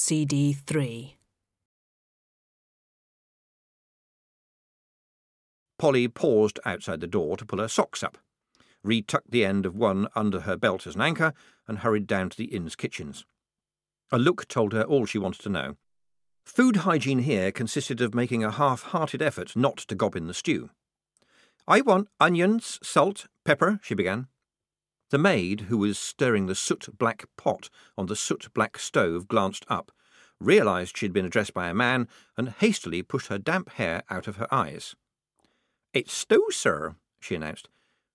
[0.00, 1.16] CD 3.
[5.76, 8.16] Polly paused outside the door to pull her socks up,
[8.86, 11.34] retucked the end of one under her belt as an anchor,
[11.66, 13.26] and hurried down to the inn's kitchens.
[14.12, 15.76] A look told her all she wanted to know.
[16.44, 20.32] Food hygiene here consisted of making a half hearted effort not to gob in the
[20.32, 20.70] stew.
[21.66, 24.28] I want onions, salt, pepper, she began.
[25.10, 29.64] The maid, who was stirring the soot black pot on the soot black stove, glanced
[29.68, 29.90] up,
[30.38, 34.28] realised she had been addressed by a man, and hastily pushed her damp hair out
[34.28, 34.94] of her eyes.
[35.94, 37.68] It's stew, sir, she announced.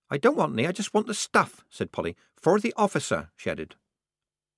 [0.08, 2.16] I don't want any, I just want the stuff, said Polly.
[2.36, 3.74] For the officer, she added.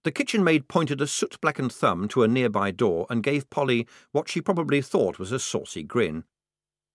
[0.05, 3.89] The kitchen maid pointed a soot blackened thumb to a nearby door and gave Polly
[4.13, 6.25] what she probably thought was a saucy grin.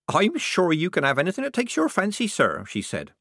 [0.08, 3.14] I'm sure you can have anything that takes your fancy, sir, she said.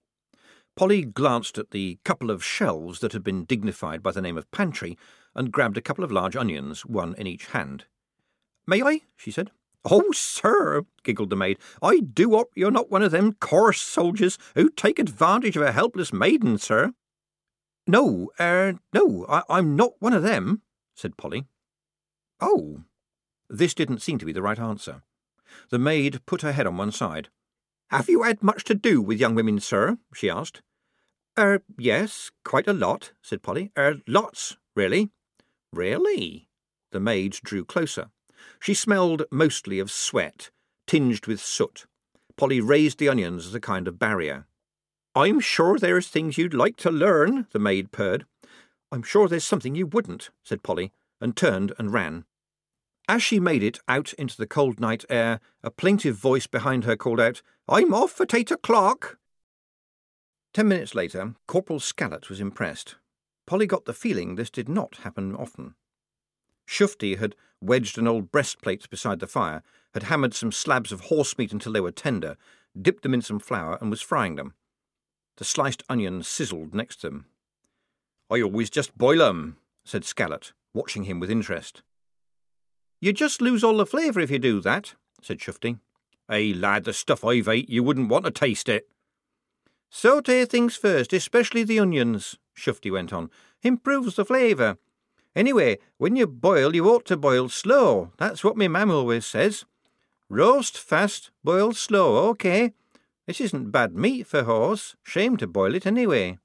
[0.80, 4.50] Polly glanced at the couple of shelves that had been dignified by the name of
[4.50, 4.96] pantry
[5.34, 7.84] and grabbed a couple of large onions, one in each hand.
[8.66, 9.02] May I?
[9.14, 9.50] she said.
[9.84, 14.38] Oh, sir, giggled the maid, I do hope you're not one of them coarse soldiers
[14.54, 16.94] who take advantage of a helpless maiden, sir.
[17.86, 20.62] No, er, no, I, I'm not one of them,
[20.94, 21.44] said Polly.
[22.40, 22.84] Oh.
[23.50, 25.02] This didn't seem to be the right answer.
[25.68, 27.28] The maid put her head on one side.
[27.90, 29.98] Have you had much to do with young women, sir?
[30.14, 30.62] she asked.
[31.38, 33.70] Er, yes, quite a lot, said Polly.
[33.78, 35.10] Er, lots, really.
[35.72, 36.48] Really?
[36.92, 38.10] The maid drew closer.
[38.58, 40.50] She smelled mostly of sweat,
[40.86, 41.86] tinged with soot.
[42.36, 44.46] Polly raised the onions as a kind of barrier.
[45.14, 48.26] I'm sure there's things you'd like to learn, the maid purred.
[48.92, 52.24] I'm sure there's something you wouldn't, said Polly, and turned and ran.
[53.08, 56.96] As she made it out into the cold night air, a plaintive voice behind her
[56.96, 59.18] called out, I'm off at eight o'clock.
[60.52, 62.96] Ten minutes later, Corporal Scallot was impressed.
[63.46, 65.74] Polly got the feeling this did not happen often.
[66.66, 69.62] Shufti had wedged an old breastplate beside the fire,
[69.92, 72.36] had hammered some slabs of horse meat until they were tender,
[72.80, 74.54] dipped them in some flour, and was frying them.
[75.36, 77.26] The sliced onions sizzled next to them.
[78.30, 81.82] I always just boil 'em, said Scallot, watching him with interest.
[83.00, 85.80] You just lose all the flavour if you do that, said Shufti.
[86.28, 88.88] Hey, lad, the stuff I've ate, you wouldn't want to taste it.
[89.90, 93.28] Saute things first, especially the onions, Shufti went on.
[93.62, 94.78] Improves the flavour.
[95.34, 98.12] Anyway, when you boil, you ought to boil slow.
[98.16, 99.64] That's what me mam always says.
[100.28, 102.72] Roast fast, boil slow, okay.
[103.26, 104.94] This isn't bad meat for horse.
[105.02, 106.38] Shame to boil it anyway.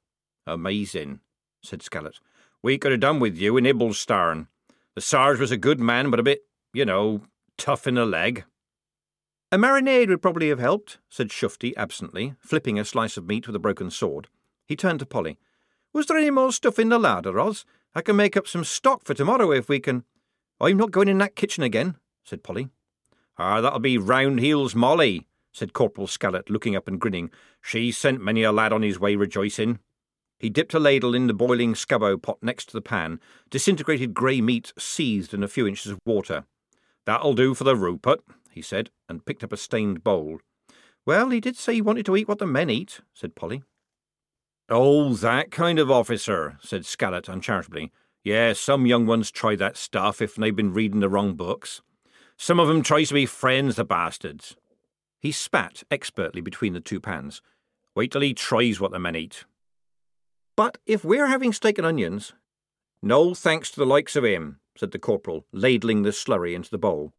[0.47, 1.19] Amazing,
[1.63, 2.19] said Scallot.
[2.63, 4.47] We could have done with you in Ibblestarn.
[4.95, 6.41] The Sarge was a good man, but a bit,
[6.73, 7.21] you know,
[7.57, 8.43] tough in the leg.
[9.55, 13.55] A marinade would probably have helped, said Shufti absently, flipping a slice of meat with
[13.55, 14.27] a broken sword.
[14.65, 15.39] He turned to Polly.
[15.93, 17.63] Was there any more stuff in the larder, Oz?
[17.95, 20.03] I can make up some stock for tomorrow if we can.
[20.59, 21.95] I'm not going in that kitchen again,
[22.25, 22.67] said Polly.
[23.37, 27.31] Ah, that'll be Roundheel's Molly, said Corporal Scallot, looking up and grinning.
[27.61, 29.79] She sent many a lad on his way rejoicing.
[30.37, 33.21] He dipped a ladle in the boiling scubbo pot next to the pan.
[33.49, 36.43] Disintegrated grey meat seethed in a few inches of water.
[37.05, 38.19] That'll do for the Rupert,
[38.55, 40.39] he said, and picked up a stained bowl.
[41.05, 43.61] Well, he did say he wanted to eat what the men eat, said Polly.
[44.69, 47.91] Oh, that kind of officer, said Scallot uncharitably.
[48.23, 51.81] Yeah, some young ones try that stuff if they've been reading the wrong books.
[52.37, 54.55] Some of 'em tries to be friends, the bastards.
[55.19, 57.41] He spat expertly between the two pans.
[57.93, 59.45] Wait till he tries what the men eat.
[60.55, 62.33] But if we're having steak and onions.
[63.01, 66.77] No thanks to the likes of him, said the corporal, ladling the slurry into the
[66.77, 67.13] bowl.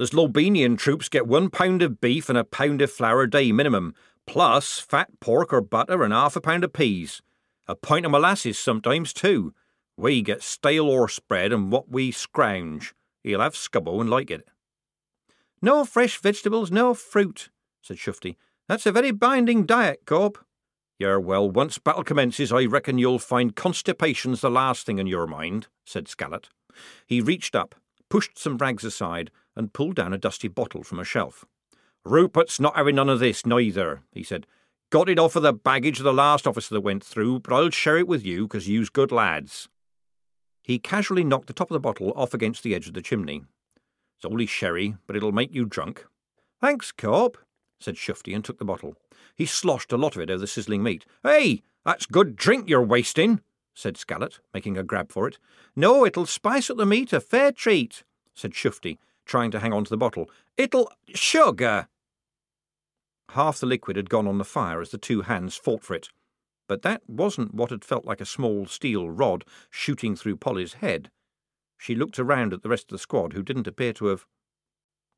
[0.00, 3.52] There's Zlobenian troops get one pound of beef and a pound of flour a day
[3.52, 3.94] minimum,
[4.26, 7.20] plus fat pork or butter and half a pound of peas.
[7.68, 9.52] A pint of molasses sometimes, too.
[9.98, 12.94] We get stale horse bread and what we scrounge.
[13.22, 14.48] He'll have scubbo and like it.
[15.60, 17.50] No fresh vegetables, no fruit,
[17.82, 18.36] said Shufti.
[18.68, 20.38] That's a very binding diet, Corp.
[20.98, 25.26] Yeah, well, once battle commences, I reckon you'll find constipation's the last thing in your
[25.26, 26.48] mind, said Scallot.
[27.06, 27.74] He reached up,
[28.08, 29.30] pushed some rags aside,
[29.60, 31.44] and pulled down a dusty bottle from a shelf.
[32.02, 34.46] Rupert's not having none of this, neither, he said.
[34.88, 37.68] Got it off of the baggage of the last officer that went through, but I'll
[37.68, 39.68] share it with you, 'cause you's good lads.
[40.62, 43.44] He casually knocked the top of the bottle off against the edge of the chimney.
[44.16, 46.06] It's only sherry, but it'll make you drunk.
[46.58, 47.36] Thanks, Corp,
[47.78, 48.96] said Shufti and took the bottle.
[49.34, 51.04] He sloshed a lot of it over the sizzling meat.
[51.22, 53.42] Hey, that's good drink you're wasting,
[53.74, 55.38] said Scallot, making a grab for it.
[55.76, 58.04] No, it'll spice up the meat, a fair treat,
[58.34, 58.98] said Shufti,
[59.30, 60.28] trying to hang on to the bottle.
[60.56, 60.90] It'll.
[61.14, 61.86] sugar!
[63.30, 66.08] Half the liquid had gone on the fire as the two hands fought for it,
[66.66, 71.10] but that wasn't what had felt like a small steel rod shooting through Polly's head.
[71.78, 74.26] she looked around at the rest of the squad, who didn't appear to have.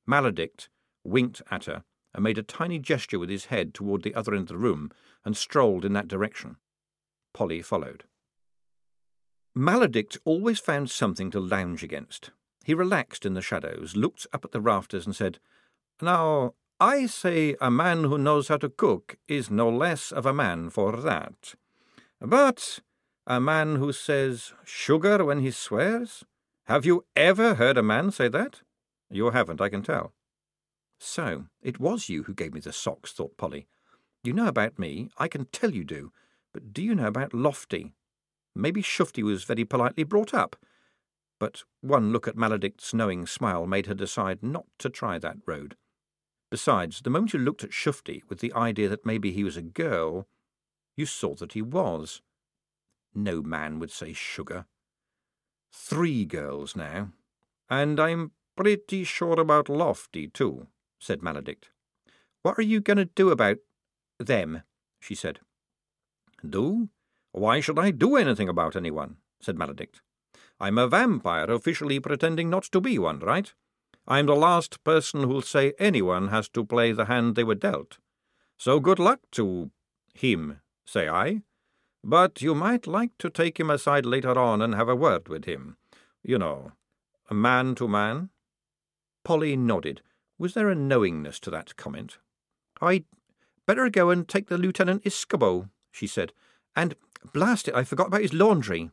[0.06, 0.68] Maledict
[1.02, 1.82] winked at her
[2.14, 4.90] and made a tiny gesture with his head toward the other end of the room
[5.24, 6.56] and strolled in that direction.
[7.32, 8.04] Polly followed.
[9.56, 12.30] Maledict always found something to lounge against.
[12.64, 15.38] He relaxed in the shadows, looked up at the rafters, and said,
[16.00, 20.32] Now, I say a man who knows how to cook is no less of a
[20.32, 21.54] man for that.
[22.20, 22.80] But
[23.26, 26.24] a man who says sugar when he swears?
[26.66, 28.62] Have you ever heard a man say that?
[29.10, 30.12] You haven't, I can tell.
[30.98, 33.66] So, it was you who gave me the socks, thought Polly.
[34.22, 36.12] You know about me, I can tell you do,
[36.52, 37.94] but do you know about Lofty?
[38.54, 40.56] Maybe Shufti was very politely brought up,
[41.42, 45.74] but one look at Maledict's knowing smile made her decide not to try that road.
[46.50, 49.62] Besides, the moment you looked at Shufti with the idea that maybe he was a
[49.62, 50.28] girl,
[50.94, 52.22] you saw that he was.
[53.12, 54.66] No man would say sugar.
[55.72, 57.08] Three girls now,
[57.68, 60.68] and I'm pretty sure about Lofty, too
[61.00, 61.70] said Maledict.
[62.42, 63.58] What are you going to do about
[64.20, 64.62] them?
[65.00, 65.40] she said.
[66.48, 66.90] Do?
[67.32, 69.16] Why should I do anything about anyone?
[69.40, 70.02] said Maledict.
[70.62, 73.52] I'm a vampire officially pretending not to be one, right?
[74.06, 77.98] I'm the last person who'll say anyone has to play the hand they were dealt.
[78.56, 79.72] So good luck to
[80.14, 81.42] him, say I.
[82.04, 85.46] But you might like to take him aside later on and have a word with
[85.46, 85.78] him.
[86.22, 86.70] You know,
[87.28, 88.30] man to man.
[89.24, 90.00] Polly nodded,
[90.38, 92.18] was there a knowingness to that comment?
[92.80, 93.04] I'd
[93.66, 96.32] better go and take the Lieutenant his scubbo, she said.
[96.76, 96.94] And
[97.32, 98.90] blast it, I forgot about his laundry.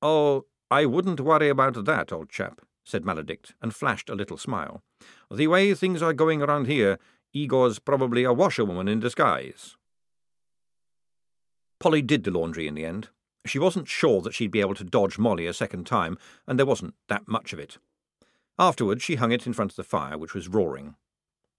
[0.00, 4.82] Oh, I wouldn't worry about that, old chap, said Maledict, and flashed a little smile.
[5.30, 6.98] The way things are going around here,
[7.32, 9.76] Igor's probably a washerwoman in disguise.
[11.80, 13.08] Polly did the laundry in the end.
[13.46, 16.66] She wasn't sure that she'd be able to dodge Molly a second time, and there
[16.66, 17.78] wasn't that much of it.
[18.58, 20.94] Afterwards, she hung it in front of the fire, which was roaring.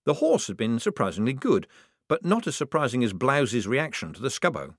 [0.06, 1.68] The horse had been surprisingly good,
[2.08, 4.76] but not as surprising as Blouse's reaction to the scubbo.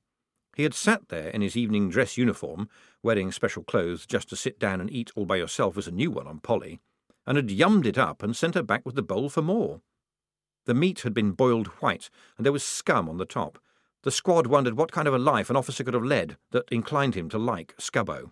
[0.54, 2.68] He had sat there in his evening dress uniform,
[3.02, 6.10] wearing special clothes just to sit down and eat all by yourself as a new
[6.10, 6.80] one on Polly,
[7.26, 9.80] and had yummed it up and sent her back with the bowl for more.
[10.66, 13.58] The meat had been boiled white, and there was scum on the top.
[14.02, 17.14] The squad wondered what kind of a life an officer could have led that inclined
[17.14, 18.30] him to like Scubbo.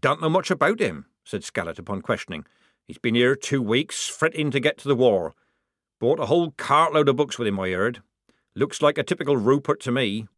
[0.00, 2.44] Don't know much about him, said Scallot upon questioning.
[2.86, 5.34] He's been here two weeks, fretting to get to the war.
[6.00, 8.02] Bought a whole cartload of books with him, I heard.
[8.54, 10.28] Looks like a typical Rupert to me.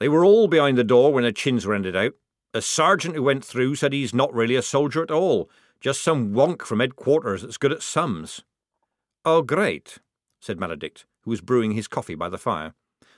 [0.00, 2.12] They were all behind the door when their chins were ended out.
[2.54, 5.50] A sergeant who went through said he's not really a soldier at all,
[5.80, 8.42] just some wonk from headquarters that's good at sums.
[9.24, 9.98] Oh, great,
[10.40, 12.74] said Maledict, who was brewing his coffee by the fire.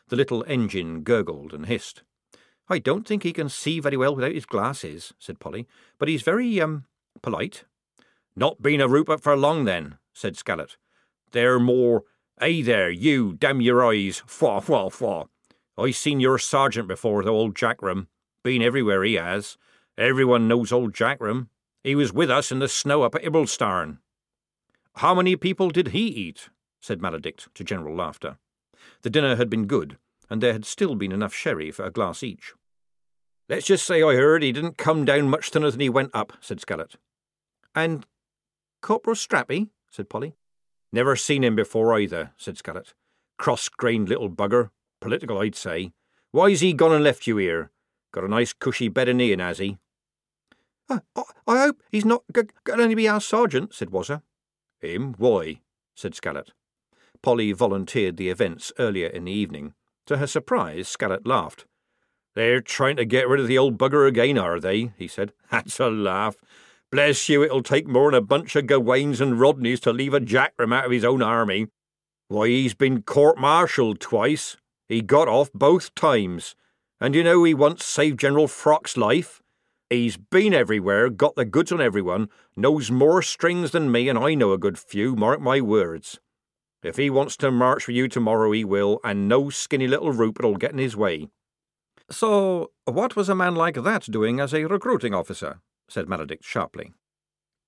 [0.09, 2.03] The little engine gurgled and hissed.
[2.69, 5.67] I don't think he can see very well without his glasses, said Polly,
[5.99, 6.85] but he's very, um,
[7.23, 7.65] polite.
[8.35, 10.77] Not been a Rupert for long, then, said Scallot.
[11.33, 12.05] They're more,
[12.41, 15.29] Hey there, you, damn your eyes, fwa, fwa, fwa.
[15.79, 18.07] I seen your sergeant before, the old Jackrum.
[18.43, 19.57] Been everywhere he has.
[19.97, 21.49] Everyone knows old Jackrum.
[21.83, 23.99] He was with us in the snow up at Ibblestarn.
[24.97, 26.49] How many people did he eat?
[26.81, 28.39] said Maledict to general laughter.
[29.03, 32.23] The dinner had been good, and there had still been enough sherry for a glass
[32.23, 32.55] each.
[33.49, 36.33] Let's just say I heard he didn't come down much thinner than he went up,
[36.41, 36.97] said Scallot.
[37.75, 38.07] And
[38.81, 39.71] Corporal Strappi?
[39.91, 40.35] said Polly.
[40.93, 42.95] Never seen him before either, said Scallot.
[43.39, 44.71] Cross-grained little bugger.
[45.01, 45.93] Political, I'd say.
[46.31, 47.71] Why's he gone and left you here?
[48.13, 49.79] Got a nice cushy bed in Ian, has he?
[50.89, 54.23] I, I, I hope he's not g- going to be our sergeant, said Wazzer.
[54.81, 55.15] Him?
[55.19, 55.61] Why?
[55.95, 56.53] said Scallot.
[57.23, 59.75] Polly volunteered the events earlier in the evening.
[60.07, 61.67] To her surprise, Scallot laughed.
[62.35, 64.93] They're trying to get rid of the old bugger again, are they?
[64.97, 65.33] he said.
[65.51, 66.37] That's a laugh.
[66.91, 70.21] Bless you, it'll take more than a bunch of Gawains and Rodneys to leave a
[70.21, 71.69] Jackrum out of his own army.
[72.29, 74.57] Why, he's been court-martialed twice.
[74.91, 76.57] He got off both times.
[77.01, 79.41] And you know he once saved General Froc's life?
[79.89, 84.35] He's been everywhere, got the goods on everyone, knows more strings than me, and I
[84.35, 86.19] know a good few, mark my words.
[86.83, 90.57] If he wants to march for you tomorrow, he will, and no skinny little Rupert'll
[90.57, 91.29] get in his way.
[92.11, 95.61] So, what was a man like that doing as a recruiting officer?
[95.89, 96.93] said Maledict sharply.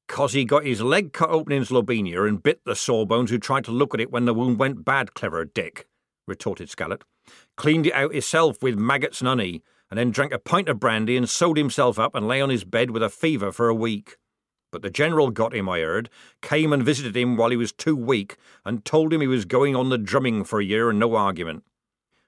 [0.08, 3.64] Cos he got his leg cut open in Zlobenia and bit the sawbones who tried
[3.66, 5.86] to look at it when the wound went bad, clever Dick,
[6.26, 7.04] retorted Scallot.
[7.56, 11.16] Cleaned it out hisself with maggots and honey, and then drank a pint of brandy
[11.16, 14.16] and sewed himself up and lay on his bed with a fever for a week.
[14.70, 16.08] But the General got him, I heard,
[16.40, 19.76] came and visited him while he was too weak, and told him he was going
[19.76, 21.64] on the drumming for a year and no argument.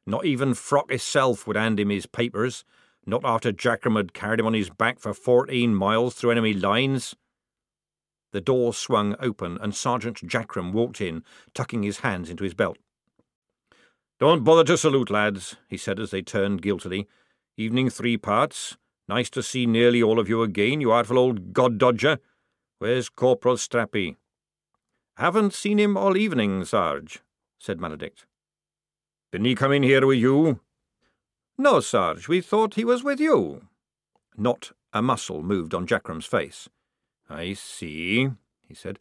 [0.06, 2.64] Not even Froc hisself would hand him his papers,
[3.06, 7.14] Not after Jackrum had carried him on his back for fourteen miles through enemy lines.
[8.32, 11.22] The door swung open, and Sergeant Jackrum walked in,
[11.54, 12.78] tucking his hands into his belt.
[14.24, 17.06] Don't bother to salute, lads, he said as they turned guiltily.
[17.58, 18.78] Evening three parts.
[19.06, 22.18] Nice to see nearly all of you again, you artful old god dodger.
[22.78, 24.16] Where's Corporal Strappi?
[25.18, 27.20] Haven't seen him all evening, Sarge,
[27.58, 28.24] said Maledict.
[29.30, 30.58] Didn't he come in here with you?
[31.58, 33.68] No, Sarge, we thought he was with you.
[34.38, 36.70] Not a muscle moved on Jackrum's face.
[37.28, 38.30] I see,
[38.66, 38.98] he said.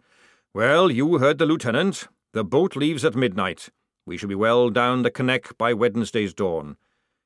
[0.53, 2.09] Well, you heard the lieutenant.
[2.33, 3.69] The boat leaves at midnight.
[4.05, 6.77] We shall be well down the Kneck by Wednesday's dawn.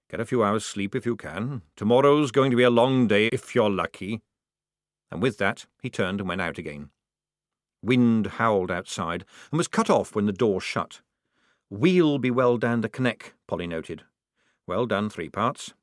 [0.09, 1.63] Get a few hours' sleep if you can.
[1.75, 4.21] Tomorrow's going to be a long day if you're lucky.
[5.11, 6.89] And with that, he turned and went out again.
[7.81, 11.01] Wind howled outside and was cut off when the door shut.
[11.69, 14.03] We'll be well down the Kneck, Polly noted.
[14.65, 15.73] Well done, three parts.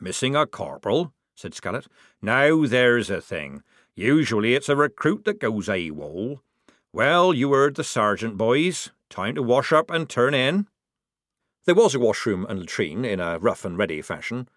[0.00, 1.86] Missing a corporal, said Scarlett.
[2.22, 3.62] Now there's a thing.
[3.94, 6.40] Usually it's a recruit that goes AWOL.
[6.92, 8.90] Well, you heard the sergeant, boys.
[9.14, 10.66] Time to wash up and turn in.
[11.66, 14.48] There was a washroom and latrine in a rough and ready fashion.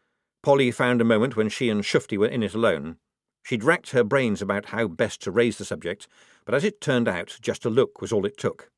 [0.41, 2.97] Polly found a moment when she and Shufti were in it alone.
[3.43, 6.07] She'd racked her brains about how best to raise the subject,
[6.43, 8.71] but as it turned out, just a look was all it took.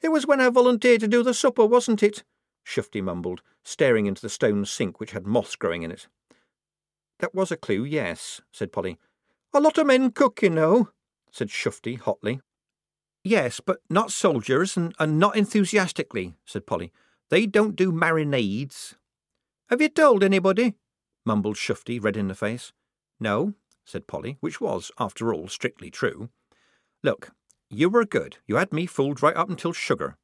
[0.00, 2.22] It was when I volunteered to do the supper, wasn't it?
[2.64, 6.06] Shufti mumbled, staring into the stone sink which had moths growing in it.
[7.18, 9.00] That was a clue, yes, said Polly.
[9.52, 10.90] A lot of men cook, you know,
[11.32, 12.40] said Shufti hotly.
[13.24, 16.92] Yes, but not soldiers, and, and not enthusiastically, said Polly.
[17.30, 18.94] They don't do marinades.
[19.70, 20.74] Have you told anybody?
[21.24, 22.72] mumbled Shufti, red in the face.
[23.20, 26.30] No, said Polly, which was, after all, strictly true.
[27.02, 27.30] Look,
[27.70, 28.38] you were good.
[28.46, 30.16] You had me fooled right up until sugar.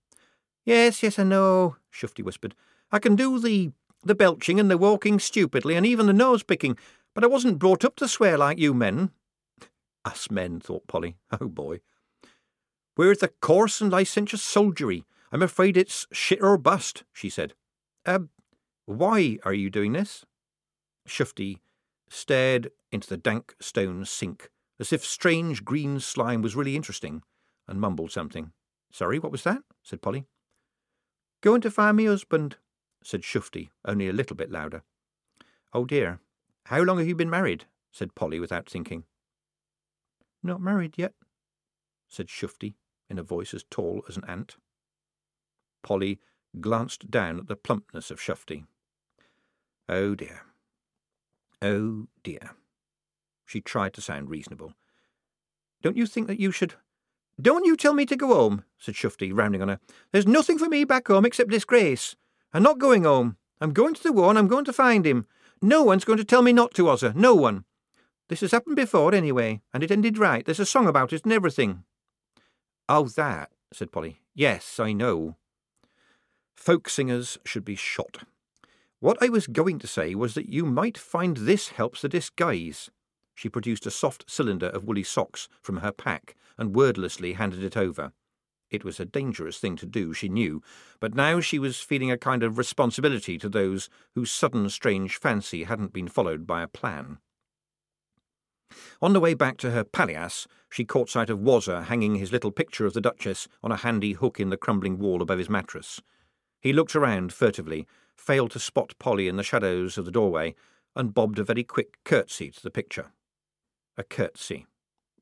[0.64, 2.54] Yes, yes, I know, Shufti whispered.
[2.90, 3.72] I can do the
[4.04, 6.78] the belching and the walking stupidly and even the nose picking,
[7.14, 9.10] but I wasn't brought up to swear like you men.
[10.04, 11.16] Us men, thought Polly.
[11.40, 11.80] Oh boy.
[12.98, 15.04] We're the coarse and licentious soldiery.
[15.30, 17.54] I'm afraid it's shit or bust, she said.
[18.04, 18.18] Uh,
[18.86, 20.26] why are you doing this?
[21.06, 21.60] Shufti
[22.10, 24.50] stared into the dank stone sink,
[24.80, 27.22] as if strange green slime was really interesting,
[27.68, 28.50] and mumbled something.
[28.90, 29.62] Sorry, what was that?
[29.84, 30.26] said Polly.
[31.40, 32.56] Going to find me husband,
[33.04, 34.82] said Shufti, only a little bit louder.
[35.72, 36.18] Oh dear,
[36.64, 37.66] how long have you been married?
[37.92, 39.04] said Polly without thinking.
[40.42, 41.14] Not married yet,
[42.08, 42.74] said Shufti
[43.08, 44.56] in a voice as tall as an ant.
[45.82, 46.20] Polly
[46.60, 48.64] glanced down at the plumpness of Shufti.
[49.88, 50.42] Oh dear.
[51.62, 52.50] Oh dear.
[53.46, 54.74] She tried to sound reasonable.
[55.82, 56.74] Don't you think that you should
[57.40, 59.78] don't you tell me to go home, said Shufti, rounding on her.
[60.10, 62.16] There's nothing for me back home except disgrace.
[62.52, 63.36] I'm not going home.
[63.60, 65.26] I'm going to the war and I'm going to find him.
[65.62, 67.14] No one's going to tell me not to, Ozzer.
[67.14, 67.64] No one.
[68.28, 70.44] This has happened before, anyway, and it ended right.
[70.44, 71.84] There's a song about it and everything.
[72.88, 74.20] Oh, that, said Polly.
[74.34, 75.36] Yes, I know.
[76.56, 78.24] Folk singers should be shot.
[79.00, 82.90] What I was going to say was that you might find this helps the disguise.
[83.34, 87.76] She produced a soft cylinder of woolly socks from her pack and wordlessly handed it
[87.76, 88.12] over.
[88.70, 90.62] It was a dangerous thing to do, she knew,
[90.98, 95.64] but now she was feeling a kind of responsibility to those whose sudden strange fancy
[95.64, 97.18] hadn't been followed by a plan.
[99.00, 102.50] On the way back to her palliasse, she caught sight of Wazzer hanging his little
[102.50, 106.00] picture of the Duchess on a handy hook in the crumbling wall above his mattress.
[106.60, 110.54] He looked around furtively, failed to spot Polly in the shadows of the doorway,
[110.96, 113.12] and bobbed a very quick curtsy to the picture.
[113.96, 114.66] A curtsy,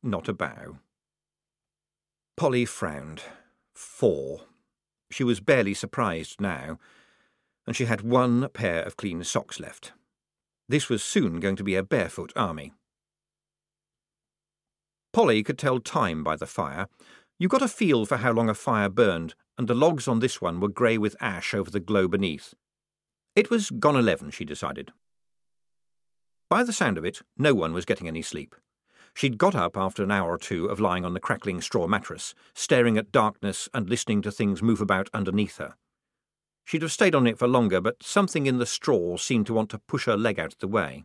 [0.03, 0.79] not a bow.
[2.37, 3.23] Polly frowned.
[3.75, 4.43] Four.
[5.11, 6.79] She was barely surprised now,
[7.67, 9.93] and she had one pair of clean socks left.
[10.69, 12.73] This was soon going to be a barefoot army.
[15.17, 16.89] Polly could tell time by the fire.
[17.39, 20.43] You got a feel for how long a fire burned, and the logs on this
[20.43, 22.53] one were grey with ash over the glow beneath.
[23.35, 24.93] It was gone eleven, she decided.
[26.51, 28.55] By the sound of it, no one was getting any sleep.
[29.15, 32.35] She'd got up after an hour or two of lying on the crackling straw mattress,
[32.53, 35.77] staring at darkness and listening to things move about underneath her.
[36.67, 39.71] She'd have stayed on it for longer, but something in the straw seemed to want
[39.71, 41.05] to push her leg out of the way.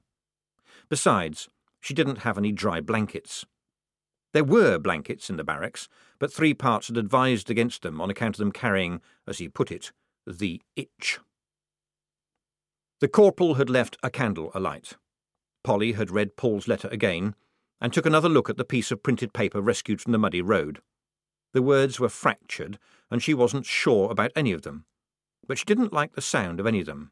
[0.89, 1.47] Besides,
[1.79, 3.45] she didn't have any dry blankets.
[4.33, 8.35] There were blankets in the barracks, but three parts had advised against them on account
[8.35, 9.91] of them carrying, as he put it,
[10.25, 11.19] the itch.
[13.01, 14.93] The corporal had left a candle alight.
[15.63, 17.35] Polly had read Paul's letter again
[17.81, 20.81] and took another look at the piece of printed paper rescued from the muddy road.
[21.53, 22.77] The words were fractured,
[23.09, 24.85] and she wasn't sure about any of them,
[25.47, 27.11] but she didn't like the sound of any of them.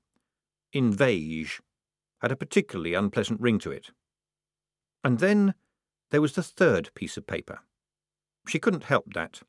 [0.72, 1.60] Invage,
[2.22, 3.90] had a particularly unpleasant ring to it.
[5.04, 5.56] And then
[6.12, 7.60] there was the third piece of paper.
[8.48, 9.42] She couldn't help that.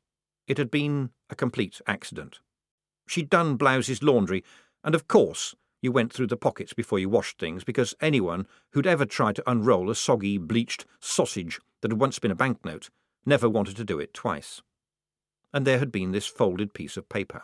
[0.47, 2.39] It had been a complete accident.
[3.07, 4.43] She'd done Blouse's laundry,
[4.83, 8.85] and of course you went through the pockets before you washed things, because anyone who'd
[8.85, 12.89] ever tried to unroll a soggy, bleached sausage that had once been a banknote
[13.25, 14.61] never wanted to do it twice.
[15.53, 17.43] And there had been this folded piece of paper.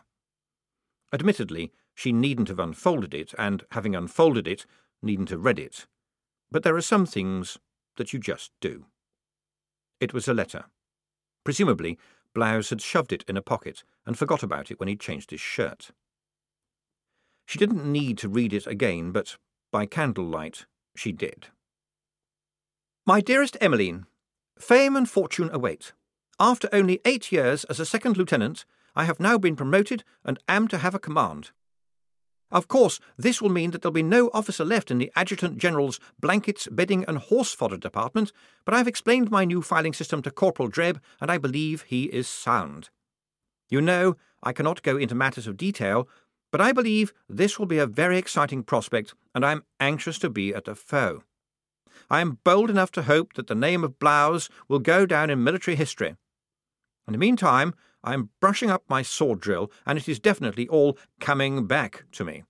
[1.11, 4.65] Admittedly, she needn't have unfolded it, and having unfolded it,
[5.01, 5.87] needn't have read it.
[6.51, 7.57] But there are some things
[7.95, 8.85] that you just do.
[9.99, 10.65] It was a letter.
[11.43, 11.97] Presumably,
[12.33, 15.41] Blouse had shoved it in a pocket and forgot about it when he'd changed his
[15.41, 15.91] shirt.
[17.45, 19.37] She didn't need to read it again, but
[19.71, 21.47] by candlelight she did.
[23.05, 24.05] My dearest Emmeline,
[24.59, 25.93] Fame and fortune await.
[26.39, 30.67] After only eight years as a second lieutenant, I have now been promoted and am
[30.69, 31.51] to have a command.
[32.49, 35.99] Of course, this will mean that there'll be no officer left in the Adjutant General's
[36.19, 38.31] blankets, bedding, and horse fodder department,
[38.63, 42.27] but I've explained my new filing system to Corporal Dreb, and I believe he is
[42.27, 42.89] sound.
[43.69, 46.07] You know, I cannot go into matters of detail,
[46.51, 50.29] but I believe this will be a very exciting prospect, and I am anxious to
[50.29, 51.23] be at the foe.
[52.09, 55.43] I am bold enough to hope that the name of Blouse will go down in
[55.43, 56.15] military history.
[57.07, 57.73] In the meantime,
[58.07, 62.23] I am brushing up my sword drill, and it is definitely all coming back to
[62.23, 62.45] me.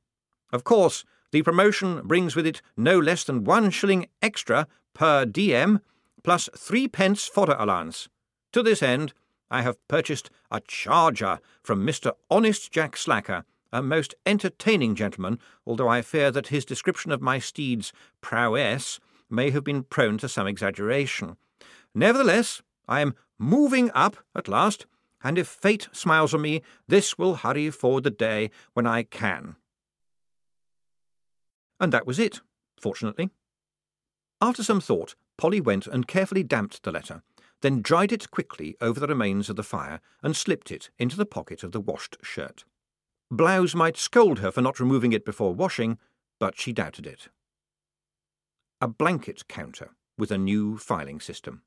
[0.54, 5.80] Of course, the promotion brings with it no less than one shilling extra per diem,
[6.24, 8.08] plus three pence fodder allowance.
[8.52, 9.14] To this end,
[9.50, 12.12] I have purchased a charger from Mr.
[12.30, 17.40] Honest Jack Slacker, a most entertaining gentleman, although I fear that his description of my
[17.40, 21.36] steed's prowess may have been prone to some exaggeration.
[21.96, 24.86] Nevertheless, I am moving up at last,
[25.28, 29.58] and if fate smiles on me, this will hurry forward the day when I can.
[31.82, 32.40] And that was it,
[32.80, 33.30] fortunately.
[34.40, 37.24] After some thought, Polly went and carefully damped the letter,
[37.62, 41.26] then dried it quickly over the remains of the fire and slipped it into the
[41.26, 42.64] pocket of the washed shirt.
[43.30, 45.98] Blouse might scold her for not removing it before washing,
[46.40, 47.28] but she doubted it
[48.80, 51.64] a blanket counter with a new filing system,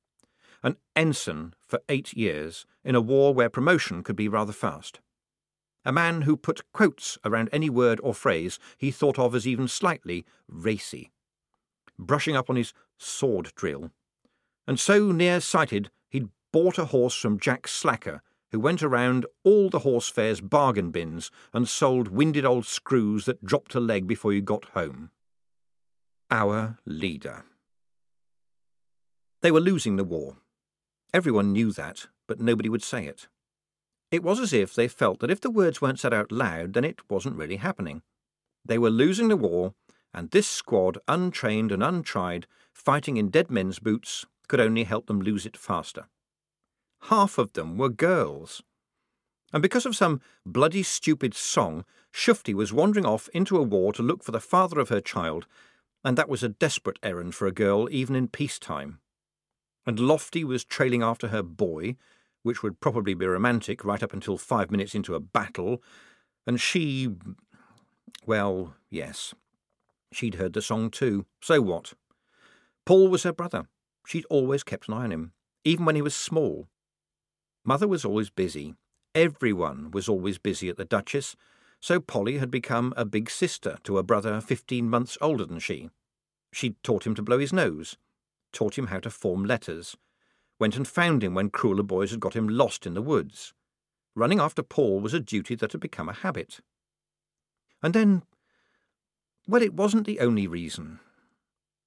[0.62, 5.00] an ensign for eight years in a war where promotion could be rather fast,
[5.84, 9.66] a man who put quotes around any word or phrase he thought of as even
[9.66, 11.10] slightly racy,
[11.98, 13.90] brushing up on his sword drill,
[14.66, 19.80] and so near-sighted he'd bought a horse from Jack Slacker, who went around all the
[19.80, 24.42] horse fairs bargain bins and sold winded old screws that dropped a leg before you
[24.42, 25.10] got home
[26.30, 27.44] our leader.
[29.42, 30.36] They were losing the war.
[31.12, 33.28] Everyone knew that, but nobody would say it.
[34.10, 36.84] It was as if they felt that if the words weren't said out loud, then
[36.84, 38.02] it wasn't really happening.
[38.64, 39.74] They were losing the war,
[40.12, 45.20] and this squad, untrained and untried, fighting in dead men's boots, could only help them
[45.20, 46.06] lose it faster.
[47.02, 48.62] Half of them were girls.
[49.52, 54.02] And because of some bloody stupid song, Shufti was wandering off into a war to
[54.02, 55.46] look for the father of her child
[56.04, 59.00] and that was a desperate errand for a girl even in peacetime.
[59.90, 61.96] And Lofty was trailing after her boy,
[62.44, 65.82] which would probably be romantic right up until five minutes into a battle,
[66.46, 67.08] and she.
[68.24, 69.34] Well, yes.
[70.12, 71.26] She'd heard the song too.
[71.42, 71.94] So what?
[72.86, 73.64] Paul was her brother.
[74.06, 75.32] She'd always kept an eye on him,
[75.64, 76.68] even when he was small.
[77.64, 78.76] Mother was always busy.
[79.12, 81.34] Everyone was always busy at the Duchess,
[81.80, 85.90] so Polly had become a big sister to a brother fifteen months older than she.
[86.52, 87.96] She'd taught him to blow his nose,
[88.52, 89.96] taught him how to form letters,
[90.58, 93.54] went and found him when crueler boys had got him lost in the woods.
[94.14, 96.60] Running after Paul was a duty that had become a habit.
[97.82, 98.22] And then,
[99.48, 101.00] well, it wasn't the only reason.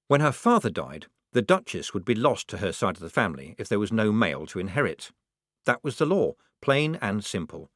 [0.08, 3.54] When her father died, the Duchess would be lost to her side of the family
[3.58, 5.10] if there was no male to inherit.
[5.66, 7.70] That was the law, plain and simple.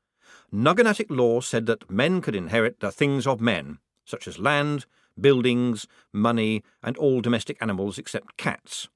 [0.50, 4.86] Nugganatic law said that men could inherit the things of men, such as land,
[5.20, 8.88] buildings, money, and all domestic animals except cats.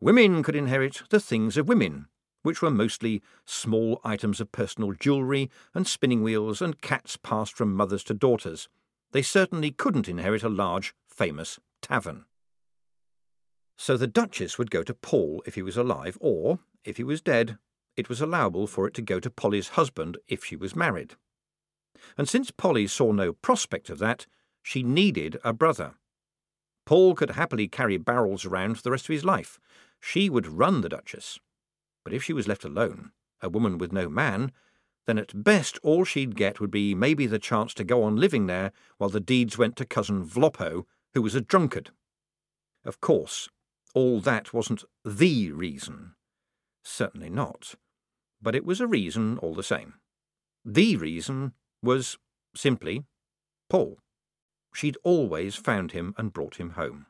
[0.00, 2.06] Women could inherit the things of women,
[2.42, 7.74] which were mostly small items of personal jewellery and spinning wheels and cats passed from
[7.74, 8.68] mothers to daughters.
[9.12, 12.24] They certainly couldn't inherit a large, famous tavern.
[13.76, 17.20] So the Duchess would go to Paul if he was alive, or, if he was
[17.20, 17.58] dead,
[17.96, 21.14] it was allowable for it to go to Polly's husband if she was married.
[22.16, 24.26] And since Polly saw no prospect of that,
[24.62, 25.94] she needed a brother.
[26.86, 29.58] Paul could happily carry barrels around for the rest of his life.
[30.00, 31.38] She would run the Duchess.
[32.04, 34.52] But if she was left alone, a woman with no man,
[35.06, 38.46] then at best all she'd get would be maybe the chance to go on living
[38.46, 41.90] there while the deeds went to cousin Vloppo, who was a drunkard.
[42.84, 43.48] Of course,
[43.94, 46.14] all that wasn't the reason.
[46.84, 47.74] Certainly not.
[48.40, 49.94] But it was a reason all the same.
[50.64, 52.18] The reason was
[52.54, 53.04] simply
[53.68, 53.98] Paul.
[54.72, 57.06] She'd always found him and brought him home.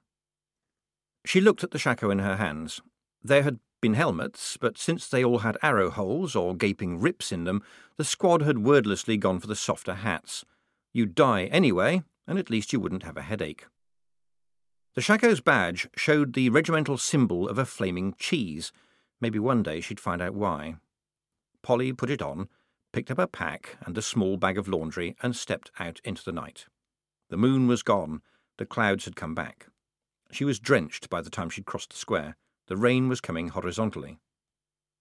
[1.24, 2.80] She looked at the shako in her hands.
[3.22, 7.44] There had been helmets, but since they all had arrow holes or gaping rips in
[7.44, 7.62] them,
[7.96, 10.44] the squad had wordlessly gone for the softer hats.
[10.92, 13.66] You'd die anyway, and at least you wouldn't have a headache.
[14.94, 18.72] The shako's badge showed the regimental symbol of a flaming cheese.
[19.20, 20.76] Maybe one day she'd find out why.
[21.62, 22.48] Polly put it on,
[22.92, 26.32] picked up a pack and a small bag of laundry, and stepped out into the
[26.32, 26.66] night.
[27.32, 28.20] The moon was gone,
[28.58, 29.68] the clouds had come back.
[30.30, 32.36] She was drenched by the time she'd crossed the square.
[32.66, 34.18] The rain was coming horizontally.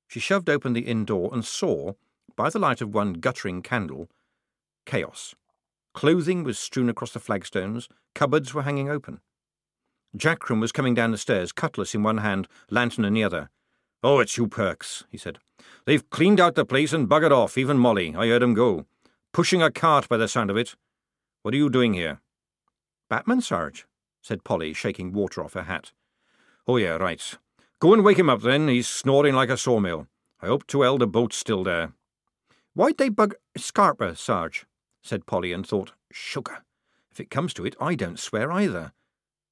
[0.08, 1.92] She shoved open the inn door and saw,
[2.38, 4.08] by the light of one guttering candle,
[4.86, 5.36] chaos.
[5.94, 9.20] Clothing was strewn across the flagstones, cupboards were hanging open.
[10.16, 13.50] Jackrum was coming down the stairs, cutlass in one hand, lantern in the other.
[14.04, 15.40] Oh, it's you Perks, he said.
[15.84, 18.16] They've cleaned out the place and buggered off, even Molly.
[18.16, 18.86] I heard 'em go.
[19.34, 20.78] Pushing a cart by the sound of it.
[21.42, 22.21] What are you doing here?
[23.12, 23.86] Batman, Sarge,
[24.22, 25.92] said Polly, shaking water off her hat.
[26.66, 27.38] Oh, yeah, right.
[27.82, 28.70] Go and wake him up then.
[28.70, 30.08] He's snoring like a sawmill.
[30.40, 31.92] I hope to hell the boat's still there.
[32.74, 34.66] Why'd they bug Scarpa, Sarge?
[35.02, 36.64] said Polly, and thought, Sugar.
[37.12, 38.94] If it comes to it, I don't swear either.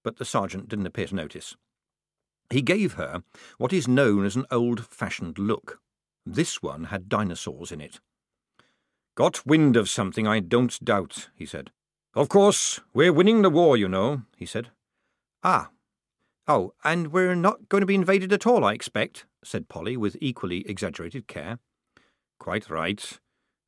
[0.05, 1.57] But the sergeant didn't appear to notice.
[2.49, 3.23] He gave her
[3.57, 5.81] what is known as an old-fashioned look.
[6.25, 7.99] This one had dinosaurs in it.
[9.15, 11.71] Got wind of something, I don't doubt, he said.
[12.15, 14.69] Of course, we're winning the war, you know, he said.
[15.43, 15.69] Ah.
[16.47, 20.17] Oh, and we're not going to be invaded at all, I expect, said Polly with
[20.19, 21.59] equally exaggerated care.
[22.39, 23.19] Quite right.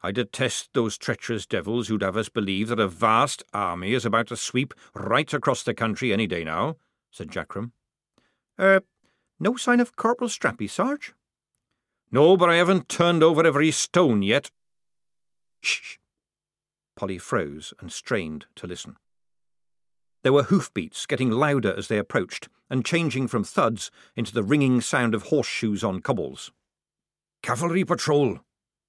[0.01, 4.27] I detest those treacherous devils who'd have us believe that a vast army is about
[4.27, 6.77] to sweep right across the country any day now,
[7.11, 7.71] said Jackrum.
[8.59, 8.81] Er,
[9.39, 11.13] no sign of Corporal Strappi, Sarge?
[12.11, 14.49] No, but I haven't turned over every stone yet.
[15.61, 15.97] Shh!
[16.95, 18.97] Polly froze and strained to listen.
[20.23, 24.81] There were hoofbeats getting louder as they approached, and changing from thuds into the ringing
[24.81, 26.51] sound of horseshoes on cobbles.
[27.41, 28.39] Cavalry patrol,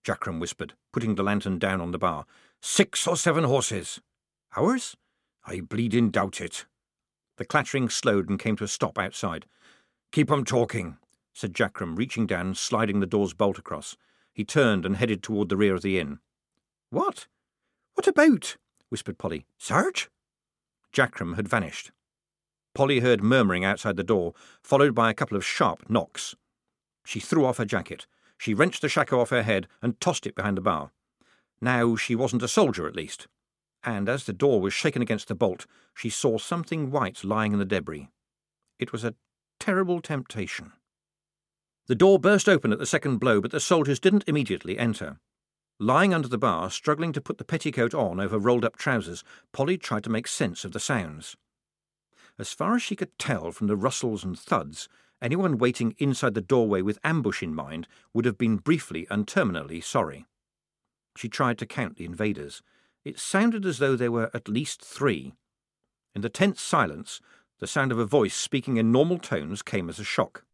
[0.04, 2.26] Jackrum whispered, putting the lantern down on the bar.
[2.60, 4.00] Six or seven horses.
[4.56, 4.96] Ours?
[5.44, 6.66] I bleeding doubt it.
[7.38, 9.46] The clattering slowed and came to a stop outside.
[10.12, 10.98] Keep 'em talking,
[11.32, 13.96] said Jackrum, reaching down and sliding the door's bolt across.
[14.32, 16.20] He turned and headed toward the rear of the inn.
[16.90, 17.26] What?
[17.94, 18.56] What about?
[18.88, 19.46] whispered Polly.
[19.58, 20.10] Sarge?
[20.92, 21.92] Jackrum had vanished.
[22.74, 26.34] Polly heard murmuring outside the door, followed by a couple of sharp knocks.
[27.04, 28.06] She threw off her jacket.
[28.38, 30.90] She wrenched the shako off her head and tossed it behind the bar.
[31.60, 33.28] Now she wasn't a soldier, at least.
[33.84, 37.58] And as the door was shaken against the bolt, she saw something white lying in
[37.58, 38.08] the debris.
[38.78, 39.14] It was a
[39.60, 40.72] terrible temptation.
[41.86, 45.18] The door burst open at the second blow, but the soldiers didn't immediately enter.
[45.82, 49.76] Lying under the bar, struggling to put the petticoat on over rolled up trousers, Polly
[49.76, 51.36] tried to make sense of the sounds.
[52.38, 54.88] As far as she could tell from the rustles and thuds,
[55.20, 59.82] anyone waiting inside the doorway with ambush in mind would have been briefly and terminally
[59.82, 60.24] sorry.
[61.16, 62.62] She tried to count the invaders.
[63.04, 65.32] It sounded as though there were at least three.
[66.14, 67.20] In the tense silence,
[67.58, 70.44] the sound of a voice speaking in normal tones came as a shock.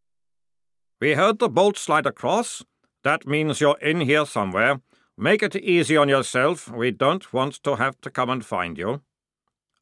[1.03, 2.64] We heard the bolt slide across.
[3.05, 4.81] That means you're in here somewhere.
[5.21, 6.71] Make it easy on yourself.
[6.71, 9.03] We don't want to have to come and find you.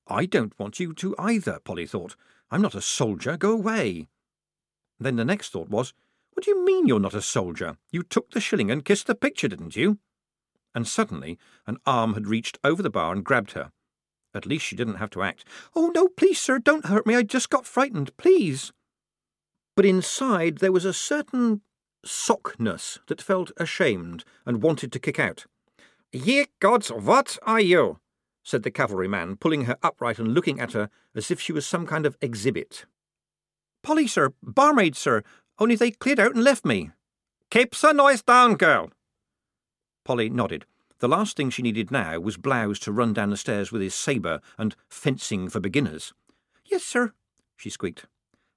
[0.09, 2.17] I don't want you to either, Polly thought.
[2.51, 3.37] I'm not a soldier.
[3.37, 4.09] Go away.
[4.99, 5.93] Then the next thought was,
[6.33, 7.77] What do you mean you're not a soldier?
[7.91, 9.99] You took the shilling and kissed the picture, didn't you?
[10.75, 13.73] And suddenly an arm had reached over the bar and grabbed her.
[14.33, 15.45] At least she didn't have to act.
[15.75, 17.15] Oh, no, please, sir, don't hurt me.
[17.15, 18.73] I just got frightened, please.
[19.75, 21.61] But inside there was a certain
[22.07, 25.47] sockness that felt ashamed and wanted to kick out.
[26.13, 27.99] Ye gods, what are you?
[28.43, 31.87] said the cavalryman, pulling her upright and looking at her as if she was some
[31.87, 32.87] kind of exhibit.
[33.83, 35.23] Polly, sir, barmaid, sir,
[35.59, 36.91] only they cleared out and left me.
[37.51, 38.91] Keep the noise down, girl.
[40.05, 40.65] Polly nodded.
[40.99, 43.95] The last thing she needed now was Blouse to run down the stairs with his
[43.95, 46.15] sabre and fencing for beginners.
[46.65, 47.13] Yes, sir,
[47.57, 48.07] she squeaked.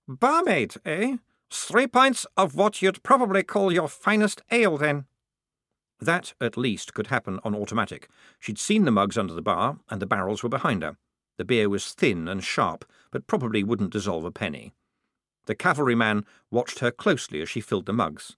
[0.07, 1.17] Barmaid, eh?
[1.51, 5.05] Three pints of what you'd probably call your finest ale, then.
[5.99, 8.07] That, at least, could happen on automatic.
[8.39, 10.97] She'd seen the mugs under the bar, and the barrels were behind her.
[11.38, 14.73] The beer was thin and sharp, but probably wouldn't dissolve a penny.
[15.45, 18.38] The cavalryman watched her closely as she filled the mugs.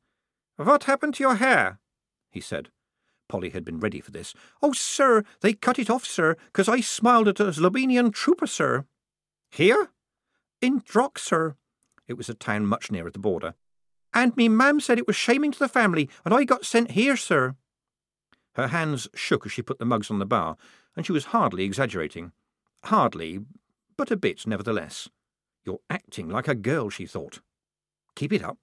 [0.55, 1.79] What happened to your hair?
[2.29, 2.69] he said.
[3.27, 4.33] Polly had been ready for this.
[4.61, 8.85] Oh, sir, they cut it off, sir, 'cause I smiled at a Zlobenian trooper, sir.
[9.49, 9.91] Here?
[10.61, 11.55] In Drock, sir.
[12.11, 13.53] It was a town much nearer the border.
[14.13, 17.15] And me mam said it was shaming to the family, and I got sent here,
[17.15, 17.55] sir.
[18.55, 20.57] Her hands shook as she put the mugs on the bar,
[20.97, 22.33] and she was hardly exaggerating.
[22.83, 23.39] Hardly,
[23.95, 25.07] but a bit nevertheless.
[25.63, 27.39] You're acting like a girl, she thought.
[28.17, 28.57] Keep it up.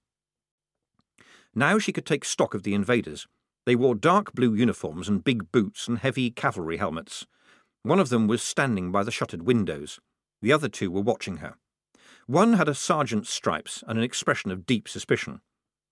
[1.55, 3.27] Now she could take stock of the invaders.
[3.65, 7.27] They wore dark blue uniforms and big boots and heavy cavalry helmets.
[7.83, 10.01] One of them was standing by the shuttered windows.
[10.43, 11.55] The other two were watching her.
[12.29, 15.41] One had a sergeant's stripes and an expression of deep suspicion.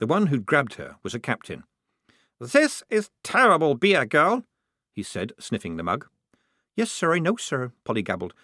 [0.00, 1.64] The one who'd grabbed her was a captain.
[2.38, 4.44] This is terrible beer, girl,
[4.92, 6.08] he said, sniffing the mug.
[6.76, 8.34] Yes, sir, I know, sir, Polly gabbled.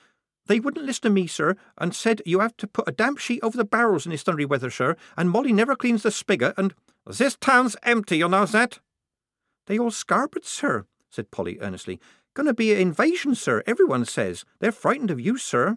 [0.46, 3.40] They wouldn't listen to me, sir, and said you have to put a damp sheet
[3.42, 6.72] over the barrels in this thundery weather, sir, and Molly never cleans the spigot, and
[7.06, 8.78] this town's empty, you know that?
[9.66, 12.00] They all scarpered, sir, said Polly earnestly.
[12.32, 14.46] Gonna be an invasion, sir, everyone says.
[14.60, 15.76] They're frightened of you, sir.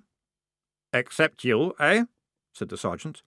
[0.95, 2.05] Except you, eh?
[2.53, 3.21] said the sergeant.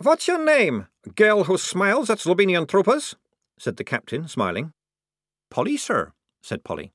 [0.00, 0.86] What's your name,
[1.16, 3.16] girl who smiles at Zlobenian troopers?
[3.58, 4.72] said the captain, smiling.
[5.50, 6.12] Polly, sir,
[6.42, 6.92] said Polly.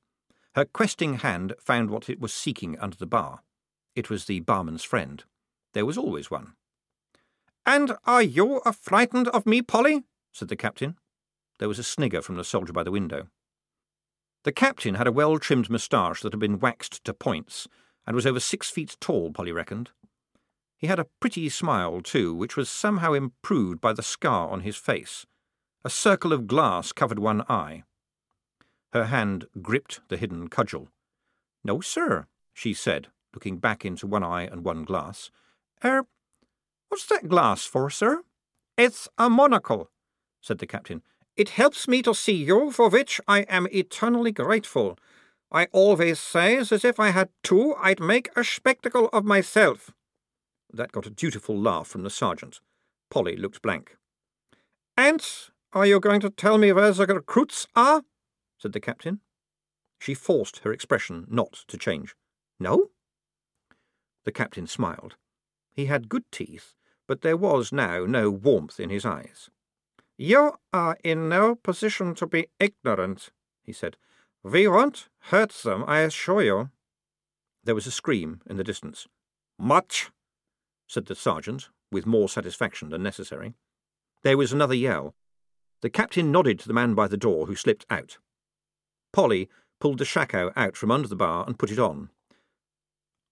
[0.55, 3.41] Her questing hand found what it was seeking under the bar.
[3.97, 5.25] It was the barman's friend.
[5.73, 6.53] There was always one.
[7.65, 10.05] And are you frightened of me, Polly?
[10.31, 10.95] said the captain.
[11.59, 13.27] There was a snigger from the soldier by the window.
[14.45, 17.67] The captain had a well trimmed moustache that had been waxed to points,
[18.07, 19.91] and was over six feet tall, Polly reckoned.
[20.77, 24.77] He had a pretty smile, too, which was somehow improved by the scar on his
[24.77, 25.25] face.
[25.83, 27.83] A circle of glass covered one eye.
[28.93, 30.87] Her hand gripped the hidden cudgel.
[31.63, 35.29] No, sir, she said, looking back into one eye and one glass.
[35.83, 36.05] Er,
[36.87, 38.23] what's that glass for, sir?
[38.77, 39.89] It's a monocle,
[40.39, 41.01] said the captain.
[41.35, 44.97] It helps me to see you, for which I am eternally grateful.
[45.51, 49.91] I always say, as if I had two, I'd make a spectacle of myself.
[50.71, 52.59] That got a dutiful laugh from the sergeant.
[53.09, 53.95] Polly looked blank.
[54.97, 55.25] And
[55.71, 58.03] are you going to tell me where the recruits are?
[58.57, 59.21] said the captain.
[59.99, 62.15] She forced her expression not to change.
[62.59, 62.89] No?
[64.25, 65.15] The captain smiled.
[65.71, 66.73] He had good teeth,
[67.07, 69.49] but there was now no warmth in his eyes.
[70.17, 73.29] You are in no position to be ignorant,
[73.63, 73.95] he said.
[74.51, 76.69] We won't hurt them, I assure you.
[77.65, 79.05] There was a scream in the distance.
[79.59, 80.09] Much,
[80.87, 83.55] said the sergeant, with more satisfaction than necessary.
[84.23, 85.15] There was another yell.
[85.81, 88.19] The captain nodded to the man by the door, who slipped out.
[89.11, 89.49] Polly
[89.81, 92.09] pulled the shako out from under the bar and put it on.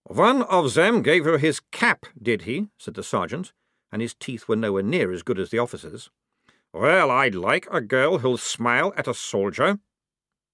[0.04, 2.68] One of them gave her his cap, did he?
[2.78, 3.54] said the sergeant,
[3.90, 6.10] and his teeth were nowhere near as good as the officer's.
[6.74, 9.80] Well, I'd like a girl who'll smile at a soldier.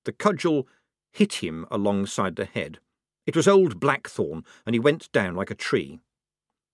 [0.05, 0.67] The cudgel
[1.11, 2.79] hit him alongside the head.
[3.25, 5.99] It was old Blackthorn, and he went down like a tree.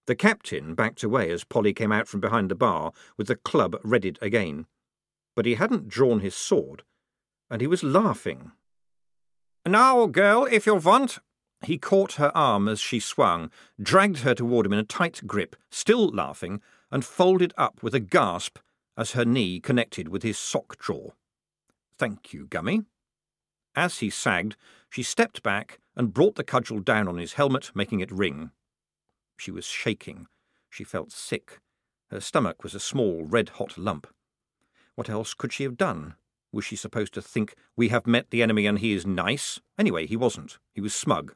[0.06, 3.76] The captain backed away as Polly came out from behind the bar with the club
[3.84, 4.66] readied again.
[5.36, 6.84] But he hadn't drawn his sword,
[7.50, 8.52] and he was laughing.
[9.66, 11.20] Now, girl, if you want.
[11.66, 13.50] He caught her arm as she swung,
[13.82, 16.62] dragged her toward him in a tight grip, still laughing,
[16.92, 18.60] and folded up with a gasp
[18.96, 21.14] as her knee connected with his sock drawer.
[21.98, 22.84] Thank you, Gummy.
[23.78, 24.58] As he sagged,
[24.90, 28.50] she stepped back and brought the cudgel down on his helmet, making it ring.
[29.38, 30.26] She was shaking.
[30.68, 31.60] She felt sick.
[32.10, 34.08] Her stomach was a small, red hot lump.
[34.96, 36.16] What else could she have done?
[36.52, 39.60] Was she supposed to think, we have met the enemy and he is nice?
[39.78, 40.58] Anyway, he wasn't.
[40.74, 41.36] He was smug.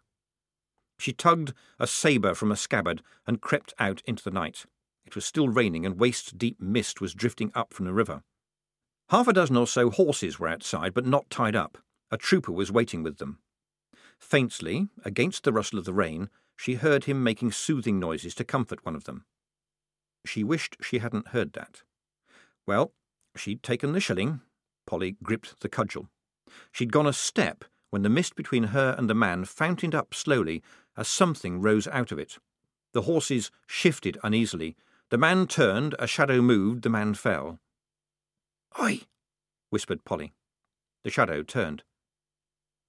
[0.97, 4.65] She tugged a sabre from a scabbard and crept out into the night.
[5.05, 8.23] It was still raining and waist deep mist was drifting up from the river.
[9.09, 11.77] Half a dozen or so horses were outside, but not tied up.
[12.11, 13.39] A trooper was waiting with them.
[14.19, 18.85] Faintly, against the rustle of the rain, she heard him making soothing noises to comfort
[18.85, 19.25] one of them.
[20.25, 21.83] She wished she hadn't heard that.
[22.67, 22.93] Well,
[23.35, 24.41] she'd taken the shilling.
[24.85, 26.09] Polly gripped the cudgel.
[26.71, 30.61] She'd gone a step when the mist between her and the man fountained up slowly
[30.97, 32.37] as something rose out of it.
[32.93, 34.75] The horses shifted uneasily.
[35.09, 37.59] The man turned, a shadow moved, the man fell.
[38.79, 39.01] Oi!
[39.69, 40.33] whispered Polly.
[41.03, 41.83] The shadow turned.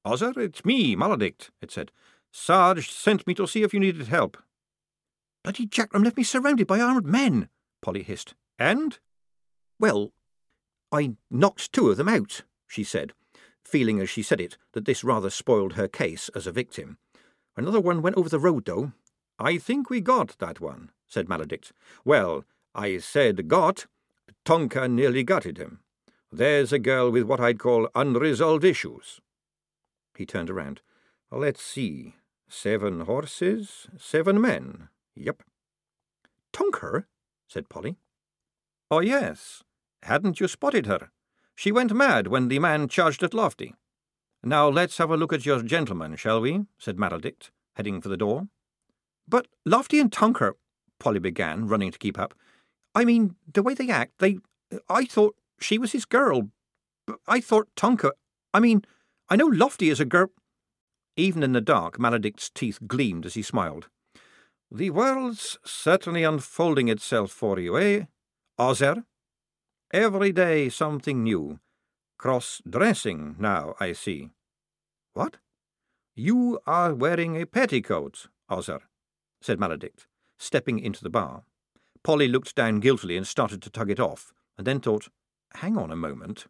[0.07, 1.93] Ozzer, it's me, Maledict, it said.
[2.33, 4.37] Sarge sent me to see if you needed help.
[5.45, 7.49] Bloody Jackrum left me surrounded by armed men,
[7.81, 8.35] Polly hissed.
[8.59, 8.99] And?
[9.79, 10.13] Well,
[10.91, 13.13] I knocked two of them out, she said,
[13.65, 16.99] feeling as she said it that this rather spoiled her case as a victim.
[17.57, 18.93] Another one went over the road, though.
[19.39, 21.73] I think we got that one, said Maledict.
[22.05, 23.87] Well, I said got.
[24.45, 25.81] Tonker nearly gutted him.
[26.31, 29.21] There's a girl with what I'd call unresolved issues.
[30.17, 30.81] He turned around.
[31.31, 32.15] Let's see.
[32.49, 34.89] Seven horses, seven men.
[35.15, 35.43] Yep.
[36.53, 37.05] Tonker?
[37.49, 37.97] said Polly.
[38.91, 39.63] Oh, yes.
[40.03, 41.11] Hadn't you spotted her?
[41.55, 43.75] She went mad when the man charged at Lofty.
[44.43, 46.67] Now let's have a look at your gentleman, shall we?
[46.79, 48.49] said Maledict, heading for the door.
[49.29, 50.53] But Lofty and Tonker,
[50.99, 52.35] Polly began, running to keep up.
[52.95, 54.39] I mean, the way they act, they.
[54.89, 56.51] I thought she was his girl.
[57.27, 58.11] I thought Tonker.
[58.53, 58.85] I mean,
[59.33, 60.29] I know Lofty is a girl.
[61.17, 63.89] Even in the dark, Maledict's teeth gleamed as he smiled.
[64.71, 68.05] The world's certainly unfolding itself for you, eh,
[68.61, 69.07] Ozzer?
[69.91, 71.61] Every day something new.
[72.19, 74.29] Cross-dressing now, I see.
[75.15, 75.39] What?
[76.15, 78.81] You are wearing a petticoat, Ozzer,
[79.41, 80.05] said Maledict,
[80.39, 81.45] stepping into the bar.
[82.05, 85.09] Polly looked down guiltily and started to tug it off, and then thought,
[85.55, 86.49] hang on a moment.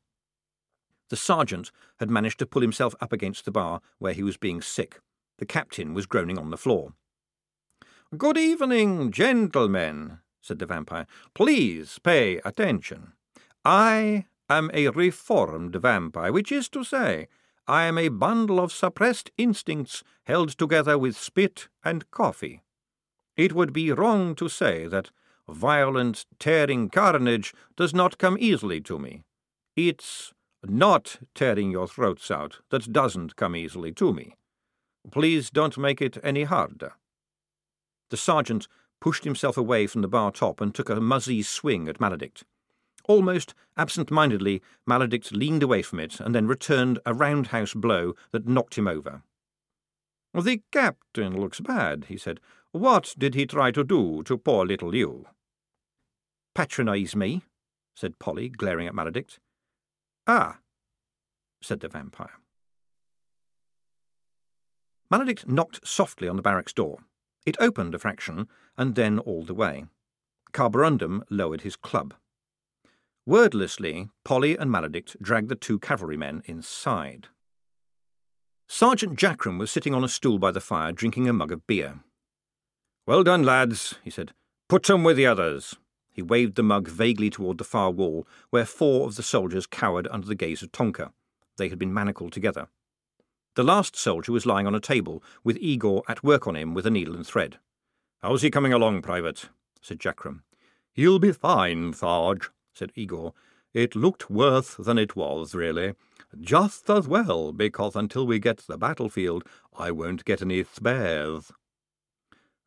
[1.12, 4.62] The sergeant had managed to pull himself up against the bar where he was being
[4.62, 4.98] sick.
[5.36, 6.94] The captain was groaning on the floor.
[8.16, 11.06] Good evening, gentlemen, said the vampire.
[11.34, 13.12] Please pay attention.
[13.62, 17.28] I am a reformed vampire, which is to say,
[17.68, 22.62] I am a bundle of suppressed instincts held together with spit and coffee.
[23.36, 25.10] It would be wrong to say that
[25.46, 29.24] violent, tearing carnage does not come easily to me.
[29.76, 30.32] It's
[30.64, 34.36] not tearing your throats out that doesn't come easily to me.
[35.10, 36.92] Please don't make it any harder.
[38.10, 38.68] The sergeant
[39.00, 42.44] pushed himself away from the bar top and took a muzzy swing at Maledict.
[43.08, 48.76] Almost absent-mindedly, Maledict leaned away from it and then returned a roundhouse blow that knocked
[48.76, 49.22] him over.
[50.34, 52.38] The captain looks bad, he said.
[52.70, 55.26] What did he try to do to poor little you?
[56.54, 57.42] Patronise me,
[57.94, 59.40] said Polly, glaring at Maledict.
[60.26, 60.58] Ah,
[61.62, 62.38] said the vampire.
[65.10, 66.98] Maledict knocked softly on the barracks door.
[67.44, 69.86] It opened a fraction, and then all the way.
[70.52, 72.14] Carborundum lowered his club.
[73.26, 77.28] Wordlessly, Polly and Maledict dragged the two cavalrymen inside.
[78.68, 82.00] Sergeant Jackrum was sitting on a stool by the fire, drinking a mug of beer.
[83.06, 84.32] Well done, lads, he said.
[84.68, 85.76] Put 'em with the others.
[86.12, 90.06] He waved the mug vaguely toward the far wall, where four of the soldiers cowered
[90.10, 91.12] under the gaze of Tonker.
[91.56, 92.68] They had been manacled together.
[93.54, 96.86] The last soldier was lying on a table, with Igor at work on him with
[96.86, 97.58] a needle and thread.
[98.22, 99.48] How's he coming along, Private?
[99.80, 100.42] said Jackrum.
[100.92, 103.32] He'll be fine, Sarge, said Igor.
[103.74, 105.94] It looked worse than it was, really.
[106.40, 109.44] Just as well, because until we get to the battlefield,
[109.76, 111.52] I won't get any spares.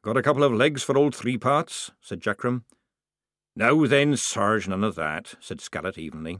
[0.03, 2.63] Got a couple of legs for old three parts, said Jackrum.
[3.56, 6.39] Now then, Sarge, none of that, said Scallot evenly.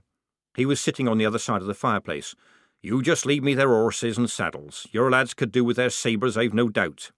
[0.56, 2.36] He was sitting on the other side of the fireplace,
[2.86, 4.86] you just leave me their horses and saddles.
[4.92, 7.10] Your lads could do with their sabres, I've no doubt.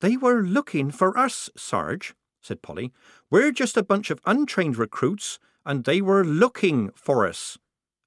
[0.00, 2.92] They were looking for us, Sarge, said Polly.
[3.28, 7.58] We're just a bunch of untrained recruits, and they were looking for us.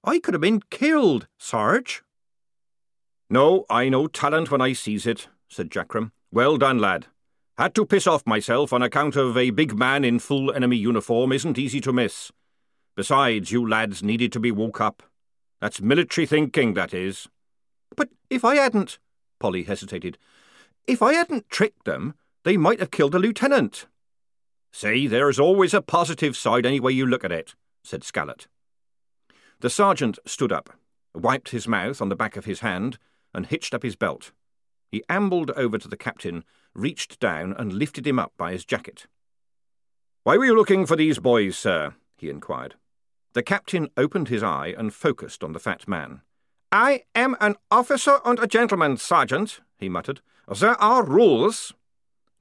[0.05, 2.01] I could have been killed, Sarge.
[3.29, 6.11] No, I know talent when I sees it, said Jackrum.
[6.31, 7.07] Well done, lad.
[7.59, 11.33] Had to piss off myself on account of a big man in full enemy uniform
[11.33, 12.31] isn't easy to miss.
[12.95, 15.03] Besides, you lads needed to be woke up.
[15.59, 17.27] That's military thinking, that is.
[17.97, 18.97] But if I hadn't...
[19.41, 20.17] Polly hesitated.
[20.87, 22.13] If I hadn't tricked them,
[22.45, 23.87] they might have killed the lieutenant.
[24.71, 28.47] See, there's always a positive side any way you look at it, said Scallot.
[29.59, 30.69] The sergeant stood up,
[31.13, 32.97] wiped his mouth on the back of his hand,
[33.33, 34.31] and hitched up his belt.
[34.93, 39.07] He ambled over to the captain, reached down, and lifted him up by his jacket.
[40.23, 41.95] Why were you looking for these boys, sir?
[42.17, 42.75] he inquired.
[43.33, 46.21] The captain opened his eye and focused on the fat man.
[46.71, 50.21] I am an officer and a gentleman, Sergeant, he muttered.
[50.47, 51.73] There are rules.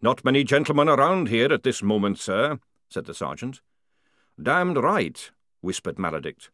[0.03, 3.61] Not many gentlemen around here at this moment, sir, said the sergeant.
[4.41, 6.51] Damned right, whispered Maledict.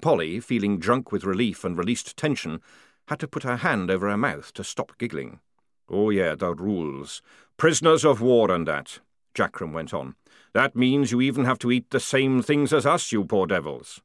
[0.00, 2.60] Polly, feeling drunk with relief and released tension,
[3.08, 5.40] had to put her hand over her mouth to stop giggling.
[5.88, 7.22] Oh, yeah, the rules.
[7.56, 9.00] Prisoners of war and that,
[9.34, 10.14] Jackrum went on.
[10.52, 14.00] That means you even have to eat the same things as us, you poor devils.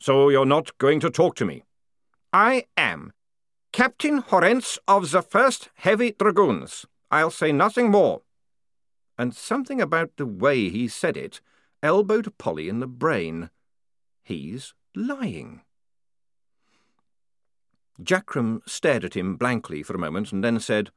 [0.00, 1.64] So you're not going to talk to me?
[2.32, 3.12] I am.
[3.72, 6.86] Captain Horentz of the 1st Heavy Dragoons.
[7.10, 8.22] I'll say nothing more.
[9.18, 11.40] And something about the way he said it
[11.82, 13.50] elbowed Polly in the brain.
[14.22, 15.62] He's lying.
[18.02, 20.90] Jackrum stared at him blankly for a moment and then said,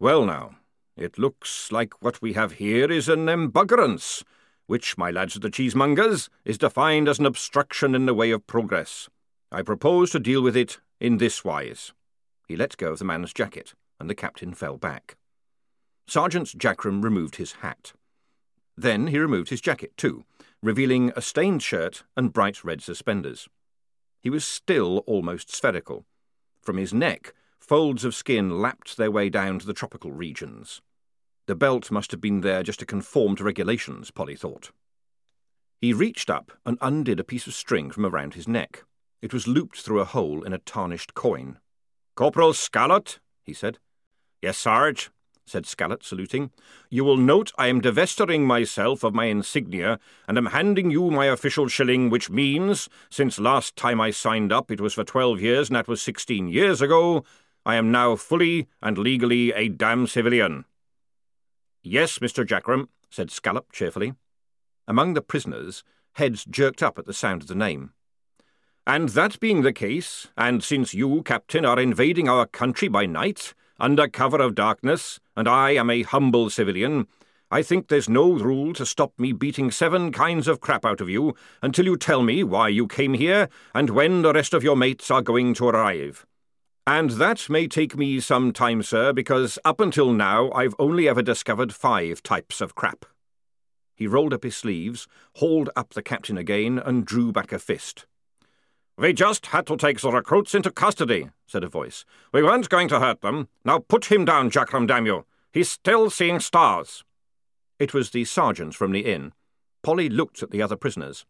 [0.00, 0.56] Well, now,
[0.96, 4.22] it looks like what we have here is an embuggerance
[4.68, 8.46] which, my lads of the cheesemongers, is defined as an obstruction in the way of
[8.46, 9.08] progress.
[9.50, 11.92] I propose to deal with it in this wise.
[12.46, 15.16] He let go of the man's jacket, and the captain fell back.
[16.06, 17.94] Sergeant Jackrum removed his hat.
[18.76, 20.24] Then he removed his jacket too,
[20.62, 23.48] revealing a stained shirt and bright red suspenders.
[24.20, 26.04] He was still almost spherical.
[26.60, 27.32] From his neck,
[27.68, 30.80] folds of skin lapped their way down to the tropical regions.
[31.46, 34.70] The belt must have been there just to conform to regulations, Polly thought.
[35.78, 38.84] He reached up and undid a piece of string from around his neck.
[39.20, 41.58] It was looped through a hole in a tarnished coin.
[42.16, 43.78] Corporal Scallot, he said.
[44.40, 45.10] Yes, Sarge,
[45.44, 46.50] said Scallot, saluting.
[46.88, 51.26] You will note I am divesting myself of my insignia, and am handing you my
[51.26, 55.68] official shilling, which means, since last time I signed up it was for twelve years,
[55.68, 57.24] and that was sixteen years ago,
[57.68, 60.64] I am now fully and legally a damn civilian.
[61.82, 62.42] Yes, Mr.
[62.42, 64.14] Jackrum, said Scallot cheerfully.
[64.86, 67.92] Among the prisoners, heads jerked up at the sound of the name.
[68.86, 73.52] And that being the case, and since you, Captain, are invading our country by night,
[73.78, 77.06] under cover of darkness, and I am a humble civilian,
[77.50, 81.10] I think there's no rule to stop me beating seven kinds of crap out of
[81.10, 84.76] you until you tell me why you came here and when the rest of your
[84.76, 86.24] mates are going to arrive.
[86.88, 91.20] And that may take me some time, sir, because up until now I've only ever
[91.20, 93.04] discovered five types of crap.
[93.94, 98.06] He rolled up his sleeves, hauled up the captain again, and drew back a fist.
[98.96, 102.06] We just had to take the recruits into custody, said a voice.
[102.32, 103.48] We weren't going to hurt them.
[103.66, 105.26] Now put him down, Jackrum, damn you.
[105.52, 107.04] He's still seeing stars.
[107.78, 109.34] It was the sergeant from the inn.
[109.82, 111.26] Polly looked at the other prisoners.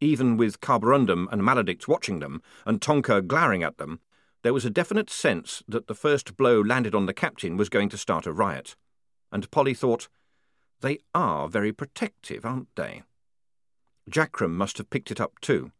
[0.00, 4.00] Even with Carborundum and Maledict watching them, and Tonker glaring at them,
[4.42, 7.88] there was a definite sense that the first blow landed on the captain was going
[7.88, 8.76] to start a riot.
[9.30, 10.08] And Polly thought,
[10.80, 13.02] they are very protective, aren't they?
[14.10, 15.70] Jackrum must have picked it up too.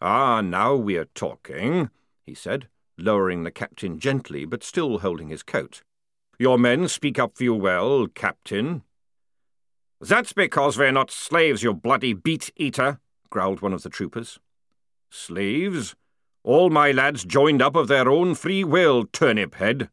[0.00, 1.90] Ah, now we are talking,
[2.22, 5.82] he said, lowering the captain gently, but still holding his coat.
[6.38, 8.82] Your men speak up for you well, Captain.
[10.00, 13.00] That's because we're not slaves, you bloody beet-eater,
[13.30, 14.38] growled one of the troopers.
[15.10, 15.94] Slaves?
[16.44, 19.88] All my lads joined up of their own free will, turnip head.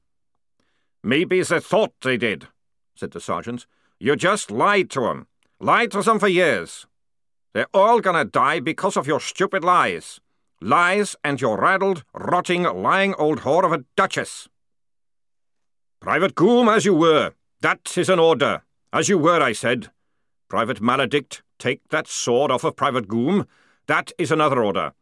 [1.02, 2.50] Maybe they thought they did,
[2.94, 3.66] said the sergeant.
[4.00, 5.28] You just lied to 'em.
[5.62, 6.88] Lied to them for years.
[7.54, 10.20] They're all gonna die because of your stupid lies.
[10.60, 14.50] Lies and your raddled, rotting, lying old whore of a duchess.
[16.02, 17.34] Private Goom, as you were.
[17.62, 18.64] That is an order.
[18.92, 19.92] As you were, I said.
[20.50, 23.48] Private Maledict, take that sword off of Private Goom.
[23.88, 24.94] That is another order.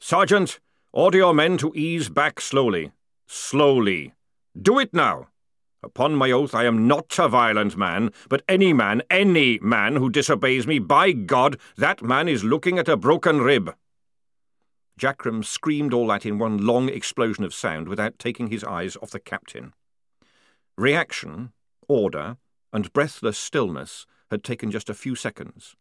[0.00, 0.60] Sergeant,
[0.96, 2.90] order your men to ease back slowly.
[3.26, 4.14] Slowly.
[4.60, 5.28] Do it now.
[5.82, 10.08] Upon my oath, I am not a violent man, but any man, any man who
[10.08, 13.74] disobeys me, by God, that man is looking at a broken rib.
[14.98, 19.10] Jackrum screamed all that in one long explosion of sound without taking his eyes off
[19.10, 19.74] the captain.
[20.78, 21.52] Reaction,
[21.86, 22.38] order,
[22.72, 25.76] and breathless stillness had taken just a few seconds.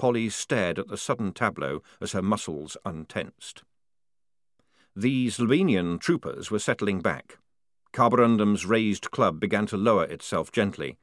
[0.00, 3.62] Polly stared at the sudden tableau as her muscles untensed.
[5.00, 7.38] The Zlobenian troopers were settling back.
[7.92, 10.98] Carborundum's raised club began to lower itself gently.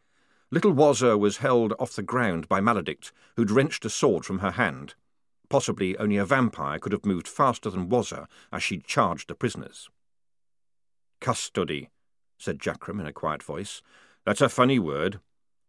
[0.52, 4.52] Little Wazzer was held off the ground by Maledict, who'd wrenched a sword from her
[4.52, 4.96] hand.
[5.48, 9.89] Possibly only a vampire could have moved faster than Wazzer as she'd charged the prisoners.
[11.22, 11.89] Custody,
[12.38, 13.82] said Jackrum in a quiet voice.
[14.26, 15.22] That's a funny word.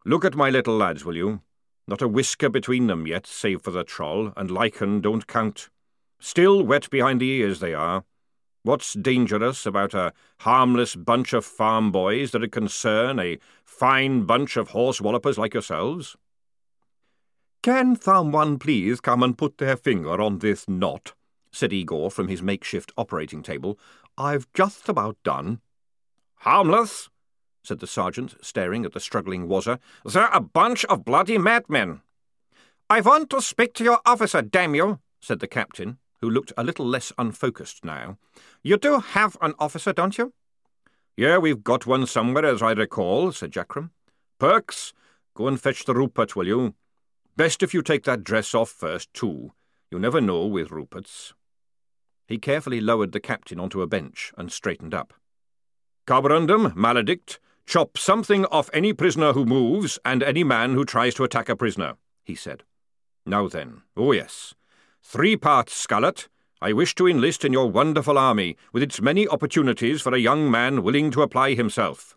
[0.04, 1.42] Look at my little lads, will you?
[1.86, 5.68] Not a whisker between them yet, save for the troll, and lichen don't count.
[6.18, 8.02] Still wet behind the ears they are.
[8.66, 14.70] What's dangerous about a harmless bunch of farm boys that'd concern a fine bunch of
[14.70, 16.16] horse wallopers like yourselves?
[17.62, 21.14] Can someone please come and put their finger on this knot?
[21.52, 23.78] said Igor from his makeshift operating table.
[24.18, 25.60] I've just about done.
[26.38, 27.08] Harmless?
[27.62, 29.78] said the sergeant, staring at the struggling Wazzer.
[30.04, 32.00] They're a bunch of bloody madmen.
[32.90, 36.64] I want to speak to your officer, damn you, said the captain, who looked a
[36.64, 38.18] little less unfocused now.
[38.62, 40.32] You do have an officer, don't you?
[41.16, 43.90] Yeah, we've got one somewhere, as I recall, said Jackrum.
[44.38, 44.92] Perks,
[45.34, 46.74] go and fetch the Rupert, will you?
[47.36, 49.52] Best if you take that dress off first, too.
[49.90, 51.32] You never know with Ruperts.
[52.26, 55.14] He carefully lowered the captain onto a bench and straightened up.
[56.06, 61.24] Carborundum, Maledict, chop something off any prisoner who moves and any man who tries to
[61.24, 61.94] attack a prisoner,
[62.24, 62.64] he said.
[63.24, 64.54] Now then, oh yes,
[65.08, 66.28] three parts, Scallot,
[66.60, 70.50] I wish to enlist in your wonderful army, with its many opportunities for a young
[70.50, 72.16] man willing to apply himself.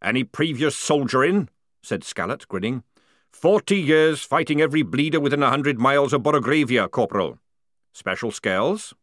[0.00, 1.48] Any previous soldier in?
[1.82, 2.84] said Scallot, grinning.
[3.32, 7.38] Forty years fighting every bleeder within a hundred miles of Borogravia, Corporal.
[7.92, 8.94] Special scales?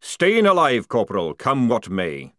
[0.00, 2.32] Staying alive, Corporal, come what may.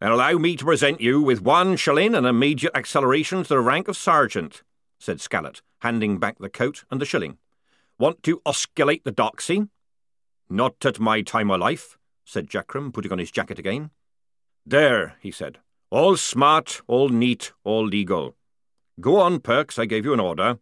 [0.00, 3.86] and allow me to present you with one shilling and immediate acceleration to the rank
[3.86, 4.64] of sergeant,
[4.98, 7.38] said Scallot, handing back the coat and the shilling.
[7.98, 9.68] Want to osculate the dark doxy?
[10.50, 13.90] Not at my time of life, said Jackrum, putting on his jacket again.
[14.66, 15.58] There, he said.
[15.90, 18.34] All smart, all neat, all legal.
[19.00, 20.58] Go on, Perks, I gave you an order.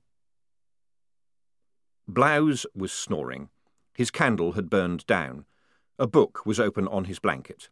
[2.07, 3.49] Blouse was snoring.
[3.95, 5.47] His candle had burned down.
[5.99, 7.71] A book was open on his blanket.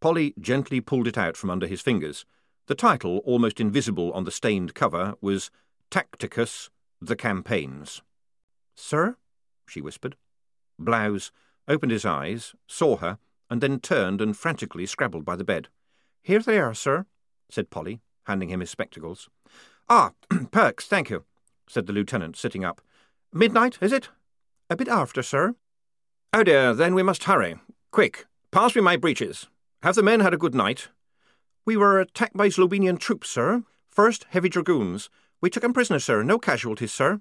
[0.00, 2.26] Polly gently pulled it out from under his fingers.
[2.66, 5.50] The title, almost invisible on the stained cover, was
[5.90, 6.70] Tacticus,
[7.00, 8.02] The Campaigns.
[8.74, 9.16] Sir?
[9.66, 10.16] she whispered.
[10.78, 11.30] Blouse
[11.68, 13.18] opened his eyes, saw her,
[13.48, 15.68] and then turned and frantically scrabbled by the bed.
[16.22, 17.06] Here they are, sir,
[17.50, 19.28] said Polly, handing him his spectacles.
[19.88, 20.12] Ah,
[20.50, 21.24] Perks, thank you,
[21.68, 22.80] said the lieutenant, sitting up.
[23.32, 24.08] Midnight, is it?
[24.70, 25.54] A bit after, sir.
[26.32, 27.56] Oh dear, then we must hurry.
[27.90, 29.48] Quick, pass me my breeches.
[29.82, 30.88] Have the men had a good night?
[31.66, 33.64] We were attacked by Zlobenian troops, sir.
[33.90, 35.10] First, heavy dragoons.
[35.40, 36.22] We took 'em prisoner, sir.
[36.22, 37.20] No casualties, sir.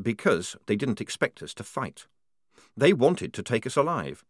[0.00, 2.06] Because they didn't expect us to fight.
[2.76, 4.24] They wanted to take us alive.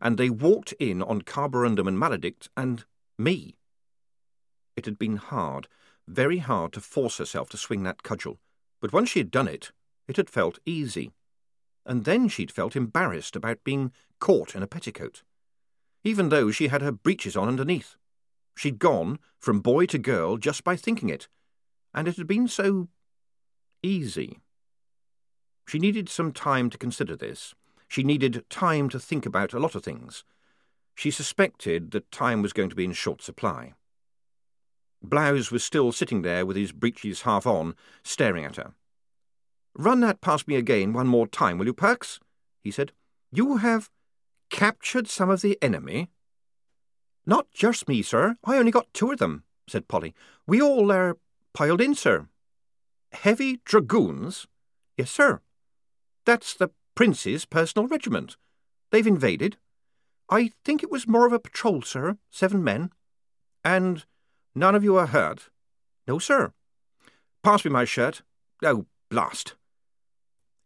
[0.00, 2.84] And they walked in on Carborundum and Maledict and
[3.18, 3.56] me.
[4.76, 5.68] It had been hard,
[6.06, 8.38] very hard to force herself to swing that cudgel,
[8.80, 9.72] but once she had done it,
[10.08, 11.12] it had felt easy.
[11.86, 15.22] And then she'd felt embarrassed about being caught in a petticoat,
[16.02, 17.96] even though she had her breeches on underneath.
[18.56, 21.28] She'd gone from boy to girl just by thinking it,
[21.92, 22.88] and it had been so
[23.82, 24.40] easy.
[25.66, 27.54] She needed some time to consider this.
[27.88, 30.24] She needed time to think about a lot of things.
[30.94, 33.74] She suspected that time was going to be in short supply.
[35.02, 38.72] Blouse was still sitting there with his breeches half on, staring at her.
[39.76, 42.20] Run that past me again one more time, will you, Perks?
[42.62, 42.92] he said.
[43.30, 43.90] You have
[44.48, 46.10] captured some of the enemy?
[47.26, 48.36] Not just me, sir.
[48.44, 50.14] I only got two of them, said Polly.
[50.46, 51.18] We all are
[51.52, 52.28] piled in, sir.
[53.12, 54.46] Heavy dragoons?
[54.96, 55.40] Yes, sir.
[56.24, 58.36] That's the Prince's personal regiment.
[58.90, 59.56] They've invaded.
[60.30, 62.16] I think it was more of a patrol, sir.
[62.30, 62.90] Seven men.
[63.64, 64.04] And
[64.54, 65.50] none of you are hurt?
[66.06, 66.52] No, sir.
[67.42, 68.22] Pass me my shirt.
[68.62, 69.54] Oh, blast.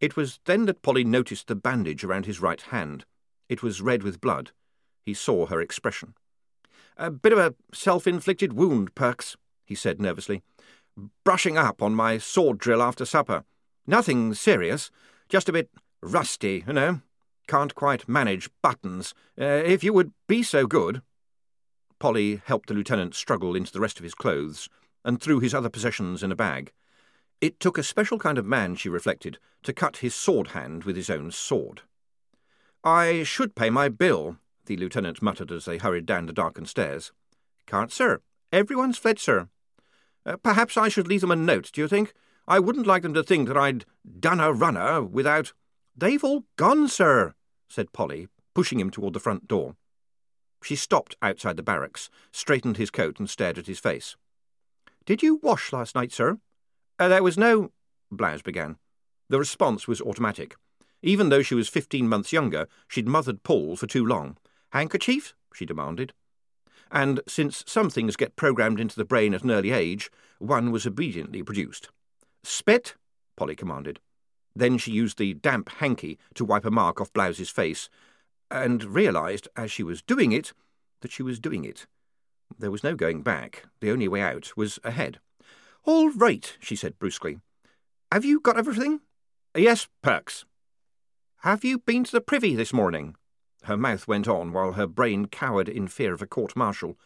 [0.01, 3.05] It was then that Polly noticed the bandage around his right hand.
[3.49, 4.53] It was red with blood.
[5.05, 6.15] He saw her expression.
[6.97, 10.43] A bit of a self-inflicted wound, Perks, he said nervously.
[11.25, 13.45] Brushing up on my sword drill after supper.
[13.87, 14.91] Nothing serious,
[15.29, 15.71] just a bit
[16.03, 17.01] rusty, you know.
[17.47, 19.15] Can't quite manage buttons.
[19.41, 21.03] Uh, if you would be so good.
[21.99, 24.69] Polly helped the lieutenant struggle into the rest of his clothes
[25.05, 26.73] and threw his other possessions in a bag.
[27.41, 30.97] It took a special kind of man, she reflected, to cut his sword hand with
[30.97, 31.83] his own sword.
[32.85, 37.13] I should pay my bill, the lieutenant muttered as they hurried down the darkened stairs.
[37.67, 38.21] Can't, sir.
[38.53, 39.49] Everyone's fled, sir.
[40.27, 42.13] Uh, perhaps I should leave them a note, do you think?
[42.49, 43.85] I wouldn't like them to think that I'd
[44.19, 45.53] done a runner without.
[45.95, 47.35] They've all gone, sir,
[47.69, 49.77] said Polly, pushing him toward the front door.
[50.65, 54.17] She stopped outside the barracks, straightened his coat, and stared at his face.
[55.05, 56.39] Did you wash last night, sir?
[56.99, 57.71] Uh, there was no.
[58.11, 58.77] Blouse began.
[59.29, 60.57] The response was automatic.
[61.03, 64.39] Even though she was fifteen months younger, she'd mothered Paul for too long.
[64.71, 65.35] Handkerchief?
[65.53, 66.15] she demanded.
[66.91, 70.87] And since some things get programmed into the brain at an early age, one was
[70.87, 71.91] obediently produced.
[72.43, 72.95] Spit?
[73.37, 74.01] Polly commanded.
[74.55, 77.89] Then she used the damp hanky to wipe a mark off Blouse's face,
[78.51, 80.53] and realised, as she was doing it,
[81.01, 81.87] that she was doing it.
[82.59, 83.65] There was no going back.
[83.81, 85.21] The only way out was ahead.
[85.85, 87.41] All right, she said brusquely.
[88.11, 89.01] Have you got everything?
[89.55, 90.45] Yes, Perks.
[91.43, 93.15] Have you been to the privy this morning?
[93.65, 96.99] Her mouth went on while her brain cowered in fear of a court martial.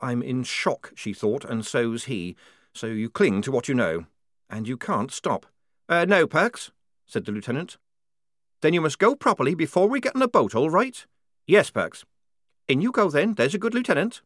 [0.00, 2.36] I'm in shock, she thought, and so's he.
[2.74, 4.06] So you cling to what you know.
[4.50, 5.46] And you can't stop.
[5.88, 6.72] Uh, no, Perks,
[7.06, 7.78] said the lieutenant.
[8.60, 11.06] Then you must go properly before we get on a boat, all right?
[11.46, 12.04] Yes, Perks.
[12.68, 14.22] In you go then, there's a good lieutenant.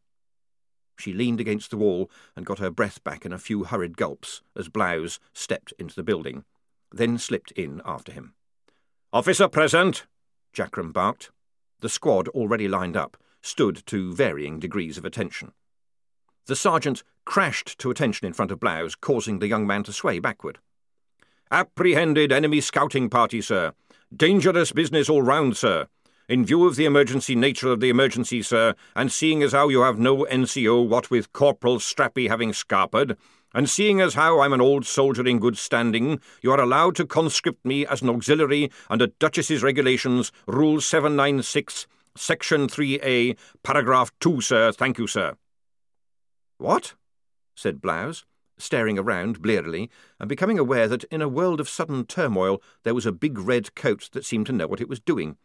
[0.99, 4.43] She leaned against the wall and got her breath back in a few hurried gulps
[4.57, 6.45] as Blouse stepped into the building,
[6.91, 8.35] then slipped in after him.
[9.13, 10.07] Officer present,
[10.55, 11.31] Jackrum barked.
[11.81, 15.53] The squad, already lined up, stood to varying degrees of attention.
[16.47, 20.19] The sergeant crashed to attention in front of Blouse, causing the young man to sway
[20.19, 20.59] backward.
[21.51, 23.73] Apprehended enemy scouting party, sir.
[24.15, 25.87] Dangerous business all round, sir.
[26.29, 29.81] In view of the emergency nature of the emergency, sir, and seeing as how you
[29.81, 33.17] have no NCO, what with Corporal Strappi having scarpered,
[33.55, 37.07] and seeing as how I'm an old soldier in good standing, you are allowed to
[37.07, 41.87] conscript me as an auxiliary under Duchess's Regulations, Rule 796,
[42.17, 44.73] Section 3A, Paragraph 2, sir.
[44.73, 45.37] Thank you, sir.
[46.59, 46.95] What?
[47.55, 48.25] said Blouse,
[48.59, 53.07] staring around blearily and becoming aware that in a world of sudden turmoil there was
[53.07, 55.37] a big red coat that seemed to know what it was doing.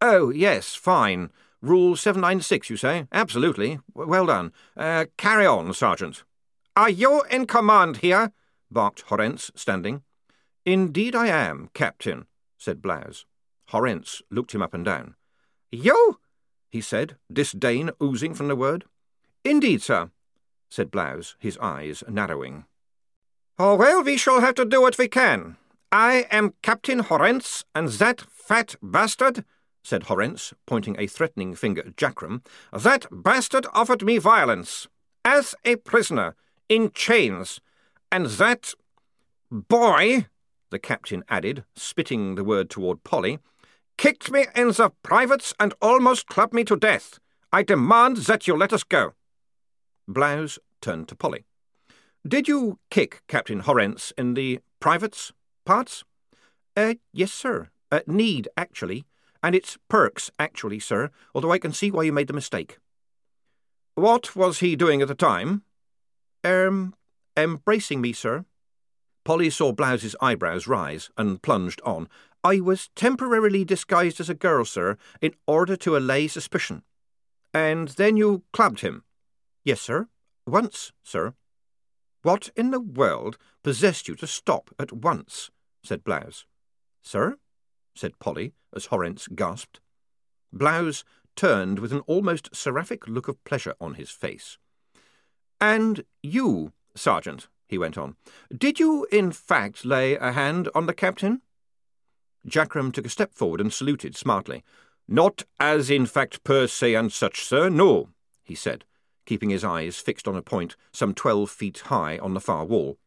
[0.00, 1.30] Oh, yes, fine.
[1.62, 3.06] Rule 796, you say?
[3.10, 3.78] Absolutely.
[3.94, 4.52] Well done.
[4.76, 6.24] Uh, carry on, Sergeant.
[6.76, 8.32] Are you in command here?
[8.70, 10.02] barked Horentz, standing.
[10.66, 12.26] Indeed I am, Captain,
[12.58, 13.24] said Blouse.
[13.70, 15.14] Horentz looked him up and down.
[15.70, 16.18] You?
[16.68, 18.84] he said, disdain oozing from the word.
[19.44, 20.10] Indeed, sir,
[20.74, 22.64] said Blouse, his eyes narrowing.
[23.60, 25.56] Oh, well, we shall have to do what we can.
[25.92, 29.44] I am Captain Horentz, and that fat bastard,
[29.84, 34.88] said Horentz, pointing a threatening finger at Jackrum, that bastard offered me violence,
[35.24, 36.34] as a prisoner,
[36.68, 37.60] in chains,
[38.10, 38.74] and that
[39.52, 40.26] boy,
[40.70, 43.38] the captain added, spitting the word toward Polly,
[43.96, 47.20] kicked me in the privates and almost clubbed me to death.
[47.52, 49.12] I demand that you let us go.
[50.06, 51.44] Blouse turned to Polly.
[52.26, 55.32] Did you kick Captain Horentz in the privates
[55.64, 56.04] parts?
[56.76, 57.68] Uh, yes, sir.
[57.92, 59.04] Uh, need, actually.
[59.42, 62.78] And it's Perks, actually, sir, although I can see why you made the mistake.
[63.94, 65.64] What was he doing at the time?
[66.42, 66.94] Um,
[67.36, 68.46] embracing me, sir.
[69.24, 72.08] Polly saw Blouse's eyebrows rise and plunged on.
[72.42, 76.82] I was temporarily disguised as a girl, sir, in order to allay suspicion.
[77.52, 79.04] And then you clubbed him?
[79.64, 80.08] Yes, sir.
[80.46, 81.34] Once, sir.
[82.22, 85.50] What in the world possessed you to stop at once?
[85.82, 86.44] said Blouse.
[87.02, 87.38] Sir?
[87.94, 89.80] said Polly, as Horentz gasped.
[90.52, 91.04] Blouse
[91.34, 94.58] turned with an almost seraphic look of pleasure on his face.
[95.60, 98.16] And you, Sergeant, he went on,
[98.56, 101.40] did you in fact lay a hand on the captain?
[102.46, 104.62] Jackrum took a step forward and saluted smartly.
[105.08, 108.10] Not as in fact per se and such, sir, no,
[108.42, 108.84] he said,
[109.24, 112.98] keeping his eyes fixed on a point some twelve feet high on the far wall.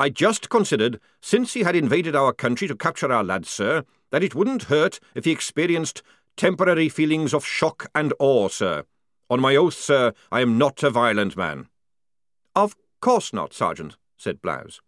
[0.00, 4.22] I just considered, since he had invaded our country to capture our lads, sir, that
[4.22, 6.02] it wouldn't hurt if he experienced
[6.36, 8.84] temporary feelings of shock and awe, sir.
[9.28, 11.66] On my oath, sir, I am not a violent man.
[12.54, 14.80] Of course not, Sergeant, said Blouse.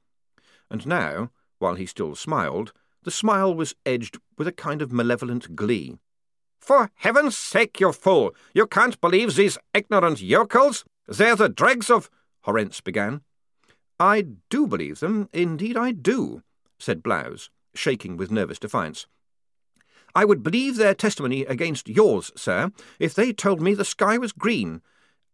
[0.70, 2.72] And now, while he still smiled,
[3.02, 5.98] the smile was edged with a kind of malevolent glee.
[6.60, 8.34] For heaven's sake, you fool!
[8.54, 10.84] You can't believe these ignorant yokels?
[11.08, 12.10] They're the dregs of.
[12.46, 13.22] Horentz began.
[13.98, 16.42] I do believe them, indeed I do,
[16.78, 19.06] said Blouse, shaking with nervous defiance.
[20.14, 24.32] I would believe their testimony against yours, sir, if they told me the sky was
[24.32, 24.82] green,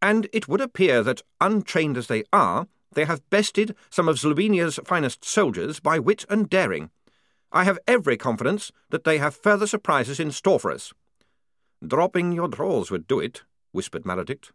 [0.02, 4.80] and it would appear that, untrained as they are, they have bested some of Zlobenia's
[4.84, 6.90] finest soldiers by wit and daring.
[7.52, 10.92] I have every confidence that they have further surprises in store for us.
[11.84, 14.52] Dropping your drawers would do it, whispered Maledict.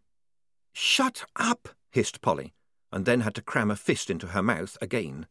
[0.74, 2.54] Shut up, hissed Polly,
[2.92, 5.28] and then had to cram a fist into her mouth again.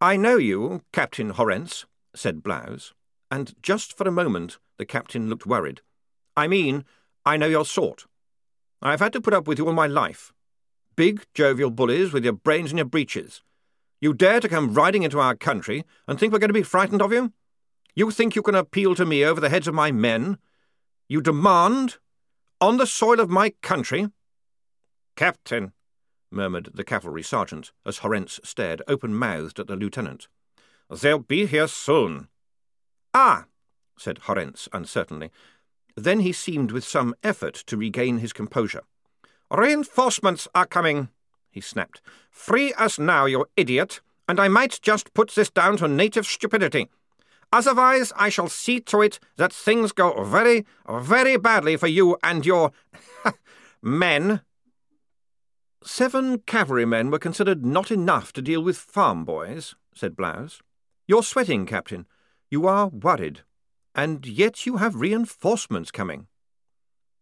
[0.00, 2.92] I know you, Captain Horentz, said Blouse,
[3.30, 5.80] and just for a moment the captain looked worried.
[6.36, 6.84] I mean,
[7.24, 8.06] I know your sort.
[8.80, 10.32] I've had to put up with you all my life.
[10.94, 13.42] Big, jovial bullies with your brains in your breeches.
[14.00, 17.02] You dare to come riding into our country and think we're going to be frightened
[17.02, 17.32] of you?
[17.94, 20.38] You think you can appeal to me over the heads of my men?
[21.08, 21.96] You demand,
[22.60, 24.08] on the soil of my country?
[25.16, 25.72] Captain,
[26.30, 30.28] murmured the cavalry sergeant, as Horentz stared open-mouthed at the lieutenant.
[30.90, 32.28] They'll be here soon.
[33.14, 33.46] Ah,
[33.98, 35.30] said Horentz uncertainly.
[35.96, 38.82] Then he seemed with some effort to regain his composure.
[39.50, 41.08] Reinforcements are coming
[41.50, 42.00] he snapped.
[42.30, 46.88] Free us now, you idiot, and I might just put this down to native stupidity.
[47.52, 52.44] Otherwise, I shall see to it that things go very, very badly for you and
[52.44, 52.72] your
[53.82, 54.42] men.
[55.82, 60.60] Seven cavalrymen were considered not enough to deal with farm boys, said Blouse.
[61.06, 62.06] You're sweating, Captain.
[62.50, 63.40] You are worried.
[63.94, 66.26] And yet you have reinforcements coming.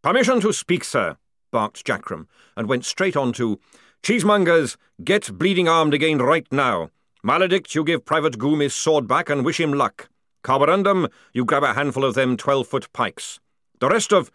[0.02, 1.16] Permission to speak, sir,
[1.52, 3.60] barked Jackrum, and went straight on to
[4.02, 6.90] Cheesemongers, get bleeding armed again right now.
[7.24, 10.08] Maledict, you give Private Goom his sword back and wish him luck.
[10.46, 13.40] Carborundum, you grab a handful of them twelve-foot pikes.
[13.80, 14.30] The rest of...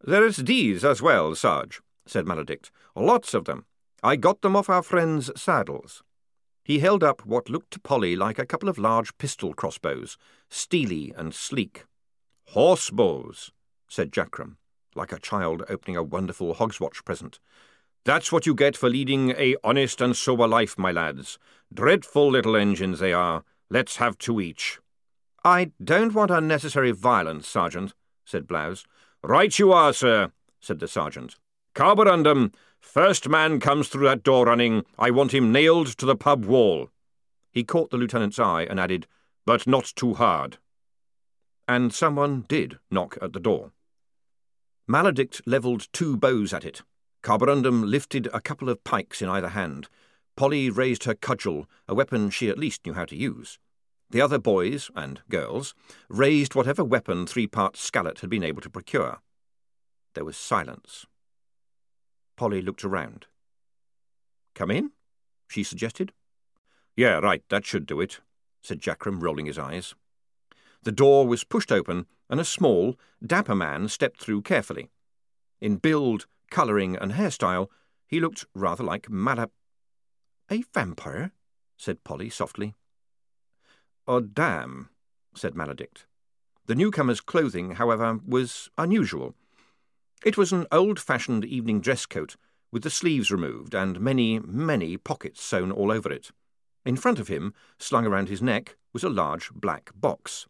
[0.00, 2.70] There's these as well, Sarge, said Maledict.
[2.94, 3.66] Lots of them.
[4.00, 6.04] I got them off our friends' saddles.
[6.62, 10.16] He held up what looked to Polly like a couple of large pistol crossbows,
[10.48, 11.86] steely and sleek.
[12.54, 13.50] Horsebows,
[13.88, 14.58] said Jackrum,
[14.94, 17.40] like a child opening a wonderful hogswatch present.
[18.04, 21.36] That's what you get for leading a honest and sober life, my lads.
[21.74, 23.42] Dreadful little engines they are.
[23.68, 24.78] Let's have two each.
[25.44, 28.84] I don't want unnecessary violence, Sergeant, said Blouse.
[29.22, 31.36] Right you are, sir, said the sergeant.
[31.74, 36.44] Carborundum, First man comes through that door running, I want him nailed to the pub
[36.44, 36.90] wall.
[37.50, 39.06] He caught the lieutenant's eye and added,
[39.44, 40.58] But not too hard.
[41.66, 43.72] And someone did knock at the door.
[44.88, 46.82] Maledict levelled two bows at it.
[47.22, 49.88] Carborundum lifted a couple of pikes in either hand.
[50.36, 53.58] Polly raised her cudgel, a weapon she at least knew how to use.
[54.10, 55.74] The other boys, and girls,
[56.08, 59.18] raised whatever weapon Three Part Scallot had been able to procure.
[60.14, 61.04] There was silence.
[62.36, 63.26] Polly looked around.
[64.54, 64.92] Come in,
[65.46, 66.12] she suggested.
[66.96, 68.20] Yeah, right, that should do it,
[68.62, 69.94] said Jackrum, rolling his eyes.
[70.82, 74.88] The door was pushed open, and a small, dapper man stepped through carefully.
[75.60, 77.68] In build, colouring, and hairstyle,
[78.06, 79.50] he looked rather like Malap.
[80.50, 81.32] A vampire?
[81.76, 82.74] said Polly softly.
[84.08, 84.88] Oh, damn,
[85.34, 86.06] said Maledict.
[86.64, 89.34] The newcomer's clothing, however, was unusual.
[90.24, 92.36] It was an old-fashioned evening dress coat,
[92.72, 96.30] with the sleeves removed and many, many pockets sewn all over it.
[96.86, 100.46] In front of him, slung around his neck, was a large black box.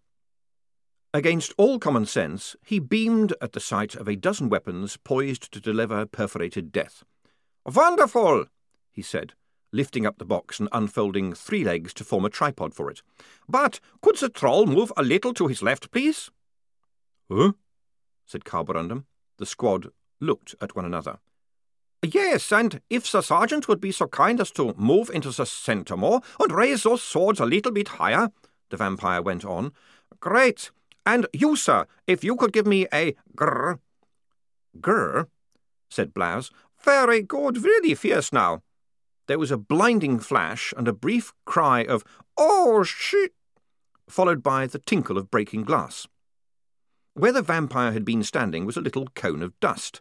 [1.13, 5.61] Against all common sense, he beamed at the sight of a dozen weapons poised to
[5.61, 7.03] deliver perforated death.
[7.67, 8.47] Wonderful,
[8.93, 9.33] he said,
[9.73, 13.03] lifting up the box and unfolding three legs to form a tripod for it.
[13.49, 16.31] But could the troll move a little to his left, please?
[17.31, 17.53] Huh?
[18.27, 19.05] said Carborundum.
[19.39, 19.89] The squad
[20.21, 21.19] looked at one another.
[22.03, 25.97] Yes, and if the sergeant would be so kind as to move into the centre
[25.97, 28.31] more and raise those swords a little bit higher,
[28.71, 29.73] the vampire went on.
[30.21, 30.71] Great.
[31.05, 33.79] And you, sir, if you could give me a grr.
[34.79, 35.27] Grr,
[35.89, 36.51] said Blouse.
[36.81, 38.63] Very good, really fierce now.
[39.29, 42.03] There was a blinding flash and a brief cry of,
[42.39, 43.35] Oh, shit!
[44.09, 46.09] followed by the tinkle of breaking glass.
[47.13, 50.01] Where the vampire had been standing was a little cone of dust.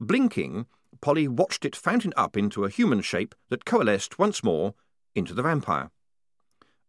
[0.00, 0.66] Blinking,
[1.00, 4.74] Polly watched it fountain up into a human shape that coalesced once more
[5.16, 5.90] into the vampire.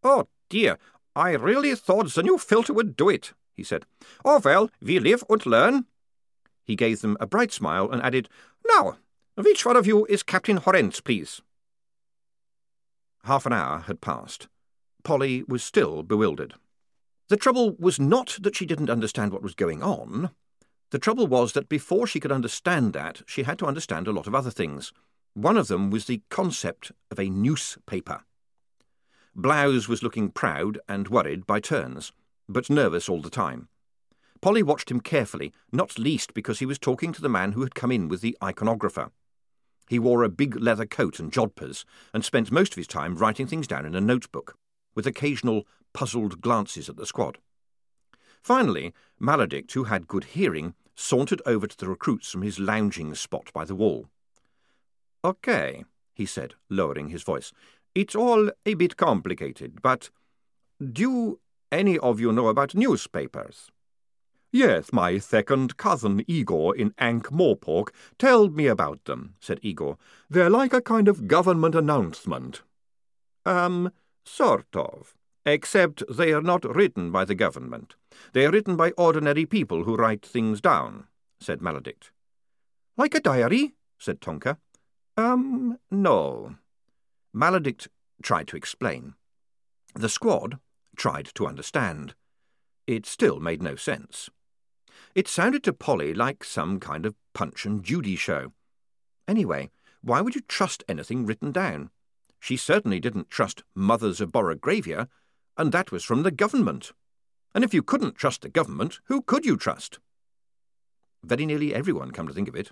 [0.03, 0.77] Oh, dear,
[1.15, 3.88] I really thought the new filter would do it, he said.
[4.23, 5.86] Oh, well, we live and learn.
[6.63, 8.29] He gave them a bright smile and added,
[8.67, 8.97] Now,
[9.36, 11.41] which one of you is Captain Horentz, please?
[13.26, 14.47] Half an hour had passed.
[15.03, 16.55] Polly was still bewildered.
[17.30, 20.32] The trouble was not that she didn't understand what was going on.
[20.89, 24.28] The trouble was that before she could understand that, she had to understand a lot
[24.28, 24.91] of other things.
[25.34, 28.24] One of them was the concept of a newspaper.
[29.34, 32.11] Blouse was looking proud and worried by turns,
[32.49, 33.69] but nervous all the time.
[34.41, 37.76] Polly watched him carefully, not least because he was talking to the man who had
[37.76, 39.11] come in with the iconographer.
[39.91, 41.83] He wore a big leather coat and jodhpurs,
[42.13, 44.55] and spent most of his time writing things down in a notebook,
[44.95, 47.39] with occasional puzzled glances at the squad.
[48.41, 53.51] Finally, Maledict, who had good hearing, sauntered over to the recruits from his lounging spot
[53.51, 54.07] by the wall.
[55.25, 55.83] OK,
[56.13, 57.51] he said, lowering his voice.
[57.93, 60.09] It's all a bit complicated, but
[60.81, 61.37] do
[61.69, 63.69] any of you know about newspapers?
[64.53, 67.87] Yes, my second cousin Igor in Ankh-Morpork
[68.17, 69.97] told me about them, said Igor.
[70.29, 72.61] They're like a kind of government announcement.
[73.45, 73.93] Um,
[74.25, 75.15] sort of.
[75.45, 77.95] Except they are not written by the government.
[78.33, 81.07] They are written by ordinary people who write things down,
[81.39, 82.11] said Maledict.
[82.97, 83.71] Like a diary?
[83.97, 84.57] said Tonker.
[85.15, 86.55] Um, no.
[87.33, 87.87] Maledict
[88.21, 89.13] tried to explain.
[89.95, 90.59] The squad
[90.97, 92.15] tried to understand.
[92.85, 94.29] It still made no sense.
[95.14, 98.53] It sounded to Polly like some kind of Punch and Judy show.
[99.28, 99.70] Anyway,
[100.01, 101.89] why would you trust anything written down?
[102.39, 105.07] She certainly didn't trust Mothers of Borogravia,
[105.57, 106.91] and that was from the government.
[107.53, 109.99] And if you couldn't trust the government, who could you trust?
[111.24, 112.72] Very nearly everyone, come to think of it.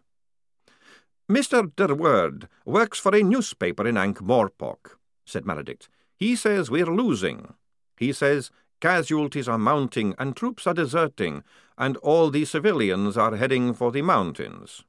[1.29, 1.75] Mr.
[1.75, 5.87] de Worde works for a newspaper in Ankh-Morpork, said Maledict.
[6.15, 7.53] He says we're losing.
[7.97, 11.43] He says casualties are mounting and troops are deserting,
[11.77, 14.83] and all the civilians are heading for the mountains.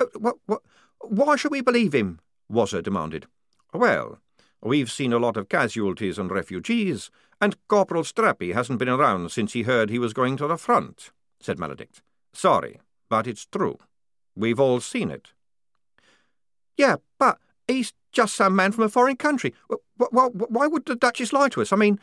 [0.00, 0.62] Uh, what, what,
[1.00, 2.20] why should we believe him?
[2.50, 3.26] Wazzer demanded.
[3.72, 4.18] Well,
[4.62, 7.10] we've seen a lot of casualties and refugees,
[7.40, 11.10] and Corporal Strappi hasn't been around since he heard he was going to the front,
[11.40, 12.00] said Maledict.
[12.32, 13.78] Sorry, but it's true.
[14.34, 15.32] We've all seen it.
[16.76, 19.54] Yeah, but he's just some man from a foreign country.
[19.96, 21.72] Why, why would the Duchess lie to us?
[21.72, 21.98] I mean,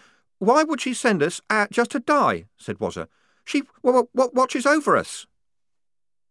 [0.46, 2.46] why would she send us out just to die?
[2.58, 3.08] said Wazzer.
[3.46, 5.26] She w- w- watches over us.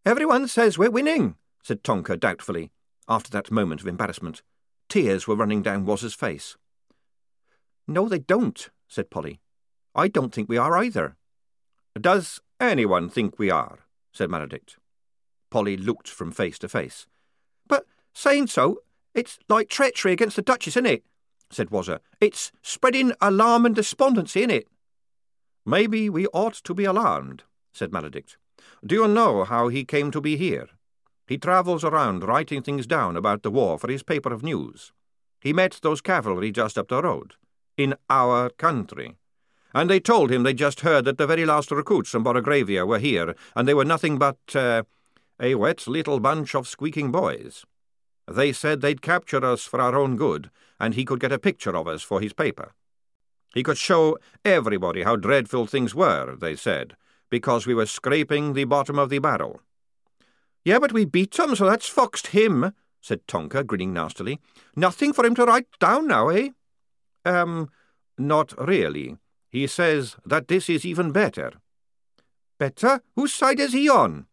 [0.05, 2.71] Everyone says we're winning, said Tonker doubtfully,
[3.09, 4.43] after that moment of embarrassment.
[4.89, 6.57] Tears were running down Wazzer's face.
[7.87, 9.41] No, they don't, said Polly.
[9.95, 11.17] I don't think we are either.
[12.01, 13.81] Does anyone think we are?
[14.13, 14.77] said Maledict.
[15.51, 17.07] Polly looked from face to face.
[17.67, 18.79] But Saying so,
[19.15, 21.05] it's like treachery against the Duchess, isn't it?
[21.53, 22.01] Said Wazzer.
[22.21, 24.69] It's spreading alarm and despondency, isn't it?
[25.65, 28.37] Maybe we ought to be alarmed, said Maledict.
[28.85, 30.69] Do you know how he came to be here?
[31.27, 34.93] He travels around writing things down about the war for his paper of news.
[35.41, 37.35] He met those cavalry just up the road,
[37.77, 39.17] in our country.
[39.75, 42.99] And they told him they'd just heard that the very last recruits from Borogravia were
[42.99, 44.83] here, and they were nothing but uh,
[45.41, 47.65] a wet little bunch of squeaking boys.
[48.31, 50.51] They said they'd capture us for our own good,
[50.83, 52.75] and he could get a picture of us for his paper.
[53.55, 56.97] He could show everybody how dreadful things were, they said,
[57.31, 59.61] because we were scraping the bottom of the barrel.
[60.65, 64.41] Yeah, but we beat him, so that's foxed him, said Tonker, grinning nastily.
[64.75, 66.51] Nothing for him to write down now, eh?
[67.25, 67.71] Um,
[68.19, 69.17] not really.
[69.49, 71.53] He says that this is even better.
[72.59, 73.01] Better?
[73.15, 74.27] Whose side is he on?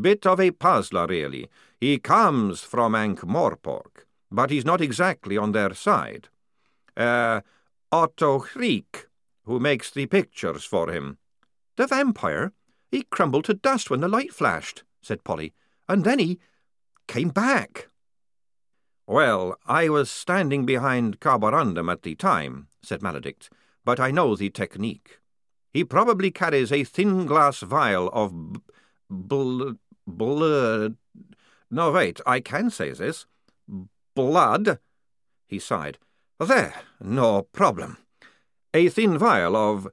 [0.00, 1.48] Bit of a puzzler, really.
[1.80, 6.28] He comes from Ankh-Morpork, but he's not exactly on their side.
[6.96, 7.42] Uh,
[7.92, 9.06] Otto Chriek,
[9.44, 11.18] who makes the pictures for him.
[11.76, 12.52] The vampire?
[12.90, 15.52] He crumbled to dust when the light flashed, said Polly,
[15.88, 16.38] and then he
[17.06, 17.88] came back.
[19.06, 23.48] Well, I was standing behind Carborundum at the time, said Maledict,
[23.84, 25.18] but I know the technique.
[25.72, 28.32] He probably carries a thin glass vial of
[29.10, 29.72] bl-
[30.06, 30.96] blood.
[31.70, 33.26] No, wait, I can say this.
[34.14, 34.78] Blood.
[35.46, 35.98] He sighed.
[36.38, 37.98] There, no problem.
[38.74, 39.88] A thin vial of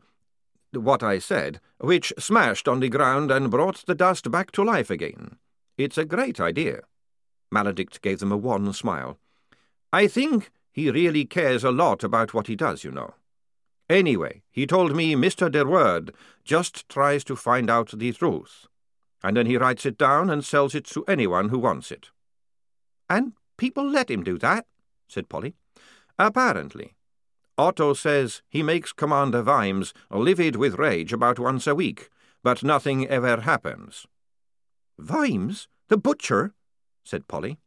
[0.72, 4.90] what I said, which smashed on the ground and brought the dust back to life
[4.90, 5.38] again.
[5.78, 6.82] It's a great idea.
[7.52, 9.18] Maledict gave them a wan smile.
[9.92, 13.16] I think he really cares a lot about what he does, you know.
[13.90, 15.52] Anyway, he told me Mr.
[15.52, 16.14] de Worde
[16.44, 18.68] just tries to find out the truth
[19.24, 22.10] and then he writes it down and sells it to anyone who wants it.
[23.10, 24.66] And people let him do that?
[25.08, 25.54] said Polly.
[26.18, 26.96] Apparently.
[27.58, 32.10] Otto says he makes Commander Vimes livid with rage about once a week,
[32.42, 34.08] but nothing ever happens.
[34.98, 35.68] Vimes?
[35.90, 36.54] The butcher?
[37.04, 37.60] said Polly.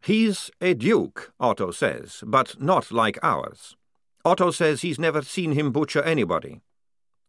[0.00, 3.74] He's a duke, Otto says, but not like ours.
[4.24, 6.60] Otto says he's never seen him butcher anybody.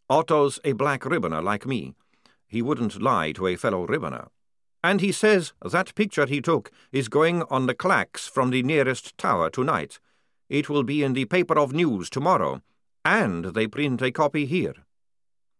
[0.10, 1.96] Otto's a black ribboner like me,
[2.48, 4.28] he wouldn't lie to a fellow ribboner.
[4.88, 9.18] And he says that picture he took is going on the clacks from the nearest
[9.18, 10.00] tower tonight.
[10.48, 12.62] It will be in the paper of news tomorrow,
[13.04, 14.76] and they print a copy here.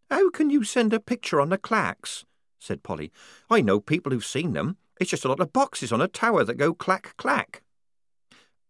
[0.10, 2.24] How can you send a picture on the clacks?
[2.58, 3.12] said Polly.
[3.50, 4.78] I know people who've seen them.
[4.98, 7.64] It's just a lot of boxes on a tower that go clack clack.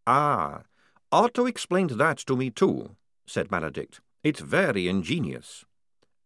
[0.08, 0.64] Ah,
[1.12, 2.96] Otto explained that to me too,
[3.28, 4.00] said Maledict.
[4.24, 5.66] It's very ingenious.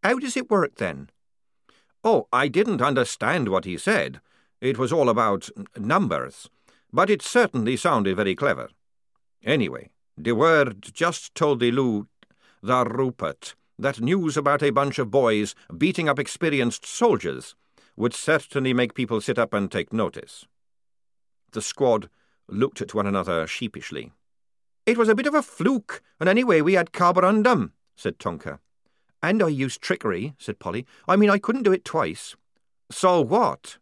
[0.01, 1.09] How does it work then?
[2.03, 4.21] Oh, I didn't understand what he said.
[4.59, 6.49] It was all about numbers,
[6.91, 8.69] but it certainly sounded very clever.
[9.43, 9.89] Anyway,
[10.19, 12.07] de Worde just told the Lou,
[12.61, 17.55] the Rupert, that news about a bunch of boys beating up experienced soldiers
[17.95, 20.45] would certainly make people sit up and take notice.
[21.51, 22.09] The squad
[22.47, 24.11] looked at one another sheepishly.
[24.85, 28.59] It was a bit of a fluke, and anyway we had Carborundum, said Tonker.
[29.23, 30.85] And I used trickery, said Polly.
[31.07, 32.35] I mean, I couldn't do it twice.
[32.89, 33.77] So what?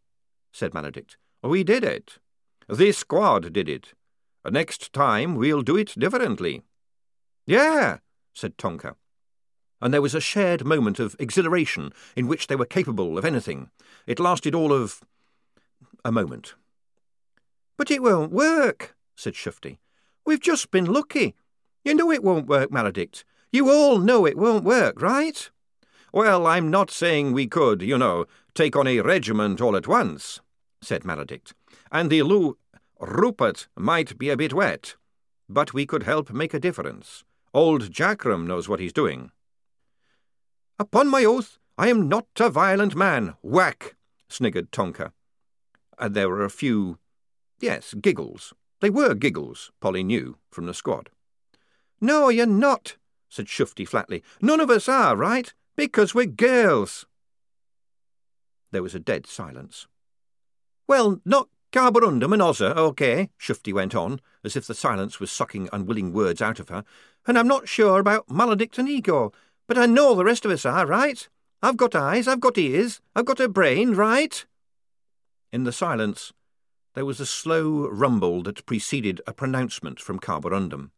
[0.52, 1.16] said Maledict.
[1.42, 2.18] We did it.
[2.68, 3.94] This squad did it.
[4.50, 6.64] Next time we'll do it differently.
[7.46, 7.98] Yeah,
[8.34, 8.96] said Tonker.
[9.82, 13.70] And there was a shared moment of exhilaration in which they were capable of anything.
[14.06, 15.02] It lasted all of
[16.04, 16.56] a moment.
[17.78, 19.78] But it won't work, said Shufti.
[20.26, 21.36] We've just been lucky.
[21.84, 23.24] You know it won't work, Maledict.
[23.52, 25.50] You all know it won't work, right?
[26.14, 30.40] Well, I'm not saying we could, you know, take on a regiment all at once,
[30.82, 31.54] said Maledict.
[31.92, 32.58] And the Lou
[33.00, 34.96] Rupert might be a bit wet.
[35.48, 37.24] But we could help make a difference.
[37.54, 39.32] Old Jackrum knows what he's doing.
[40.78, 43.36] Upon my oath, I am not a violent man.
[43.42, 43.96] Whack!
[44.30, 45.12] sniggered Tonker.
[45.98, 47.00] And there were a few,
[47.60, 48.54] yes, giggles.
[48.80, 51.10] They were giggles, Polly knew, from the squad.
[52.00, 52.96] No, you're not,
[53.30, 54.24] said Shufti flatly.
[54.42, 55.54] None of us are, right?
[55.76, 57.06] Because we're girls.
[58.72, 59.88] There was a dead silence.
[60.88, 65.70] Well, not Carborundum and Ozzer, OK, Shufti went on, as if the silence was sucking
[65.72, 66.84] unwilling words out of her.
[67.28, 69.32] And I'm not sure about Maledict and Igor,
[69.68, 71.30] but I know the rest of us are, right?
[71.62, 74.46] I've got eyes, I've got ears, I've got a brain, right?
[75.52, 76.34] In the silence,
[76.96, 80.90] there was a slow rumble that preceded a pronouncement from Carborundum.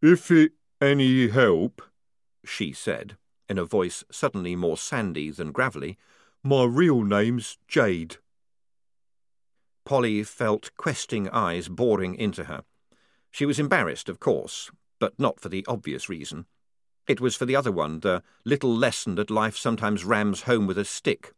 [0.00, 0.52] If it
[0.82, 1.80] any help?
[2.44, 3.16] she said,
[3.48, 5.96] in a voice suddenly more sandy than gravelly.
[6.42, 8.16] My real name's Jade.
[9.84, 12.64] Polly felt questing eyes boring into her.
[13.30, 16.46] She was embarrassed, of course, but not for the obvious reason.
[17.06, 20.78] It was for the other one, the little lesson that life sometimes rams home with
[20.78, 21.32] a stick.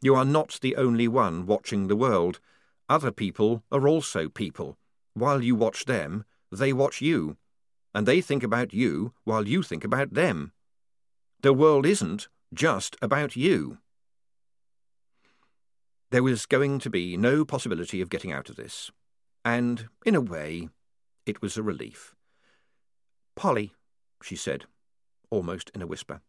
[0.00, 2.40] You are not the only one watching the world.
[2.88, 4.78] Other people are also people.
[5.12, 7.36] While you watch them, they watch you.
[7.94, 10.52] And they think about you while you think about them.
[11.42, 13.78] The world isn't just about you.
[16.10, 18.90] There was going to be no possibility of getting out of this.
[19.44, 20.68] And, in a way,
[21.26, 22.14] it was a relief.
[23.36, 23.72] Polly,
[24.22, 24.64] she said,
[25.30, 26.20] almost in a whisper.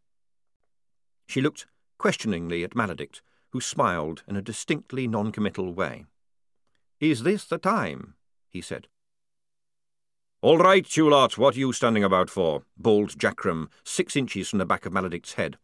[1.27, 1.65] She looked
[1.97, 6.05] questioningly at Maledict, who smiled in a distinctly non-committal way.
[6.99, 8.15] Is this the time?
[8.49, 8.87] he said.
[10.45, 12.61] All right, you lot, what are you standing about for?
[12.77, 15.57] bawled Jackrum, six inches from the back of Maledict's head.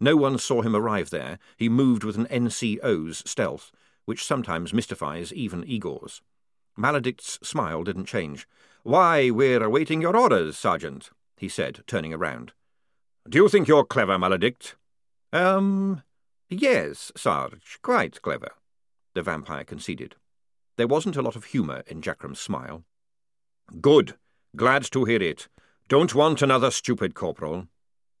[0.00, 1.38] No one saw him arrive there.
[1.56, 3.70] He moved with an NCO's stealth,
[4.04, 6.22] which sometimes mystifies even Igor's.
[6.76, 8.48] Maledict's smile didn't change.
[8.82, 12.52] Why, we're awaiting your orders, Sergeant, he said, turning around.
[13.28, 14.74] Do you think you're clever, Maledict?
[15.32, 16.02] Um,
[16.50, 18.50] yes, Sarge, quite clever,
[19.14, 20.16] the vampire conceded.
[20.76, 22.82] There wasn't a lot of humour in Jackrum's smile.
[23.80, 24.14] Good.
[24.54, 25.48] Glad to hear it.
[25.88, 27.68] Don't want another stupid corporal.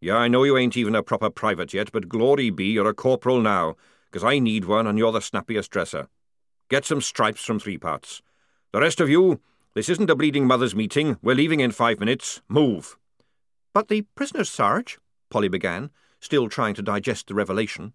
[0.00, 2.94] Yeah, I know you ain't even a proper private yet, but glory be you're a
[2.94, 3.76] corporal now,
[4.10, 6.08] 'cause I need one and you're the snappiest dresser.
[6.68, 8.22] Get some stripes from three parts.
[8.72, 9.40] The rest of you,
[9.74, 11.16] this isn't a bleeding mother's meeting.
[11.22, 12.42] We're leaving in five minutes.
[12.48, 12.98] Move.
[13.72, 14.98] But the prisoners, Sarge,
[15.30, 15.90] Polly began,
[16.20, 17.92] still trying to digest the revelation.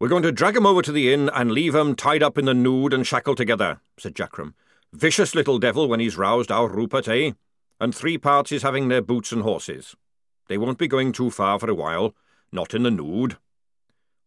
[0.00, 2.46] We're going to drag 'em over to the inn and leave 'em tied up in
[2.46, 4.54] the nude and shackled together, said Jackrum.
[4.94, 7.32] Vicious little devil when he's roused, our Rupert, eh?
[7.80, 9.96] And three parts is having their boots and horses.
[10.46, 12.14] They won't be going too far for a while,
[12.52, 13.36] not in the nude.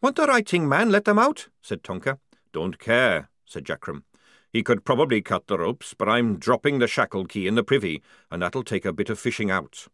[0.02, 1.48] Want the writing man let them out?
[1.62, 2.20] said Tonker.
[2.52, 4.04] Don't care, said Jackrum.
[4.52, 8.04] He could probably cut the ropes, but I'm dropping the shackle key in the privy,
[8.30, 9.88] and that'll take a bit of fishing out.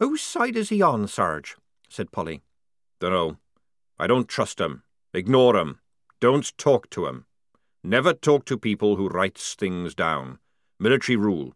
[0.00, 1.56] Whose side is he on, Sarge?
[1.88, 2.42] said Polly.
[2.98, 3.38] Dunno.
[4.00, 4.82] I don't trust him.
[5.14, 5.78] Ignore him.
[6.18, 7.26] Don't talk to him.
[7.86, 10.40] Never talk to people who writes things down.
[10.80, 11.54] Military rule.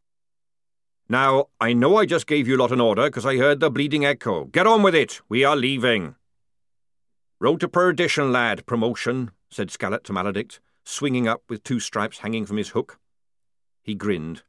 [1.09, 4.05] Now, I know I just gave you lot an order because I heard the bleeding
[4.05, 4.45] echo.
[4.45, 5.21] Get on with it.
[5.29, 6.15] We are leaving.
[7.41, 8.65] Road to perdition, lad.
[8.65, 13.01] Promotion, said Scallot to Maledict, swinging up with two stripes hanging from his hook.
[13.83, 14.45] He grinned.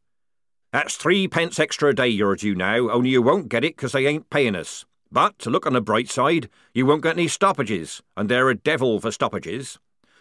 [0.72, 3.94] That's three pence extra a day you're due now, only you won't get it because
[3.94, 4.86] they ain't paying us.
[5.12, 8.56] But, to look on the bright side, you won't get any stoppages, and they're a
[8.56, 9.80] devil for stoppages.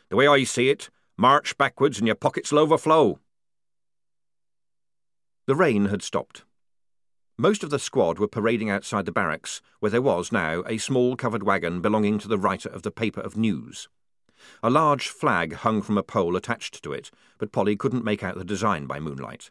[0.09, 0.89] The way I see it,
[1.21, 3.21] march backwards and your pockets'll overflow.
[5.47, 6.45] The rain had stopped.
[7.37, 11.17] Most of the squad were parading outside the barracks, where there was now a small
[11.17, 13.87] covered wagon belonging to the writer of the paper of news.
[14.63, 18.39] A large flag hung from a pole attached to it, but Polly couldn't make out
[18.39, 19.51] the design by moonlight.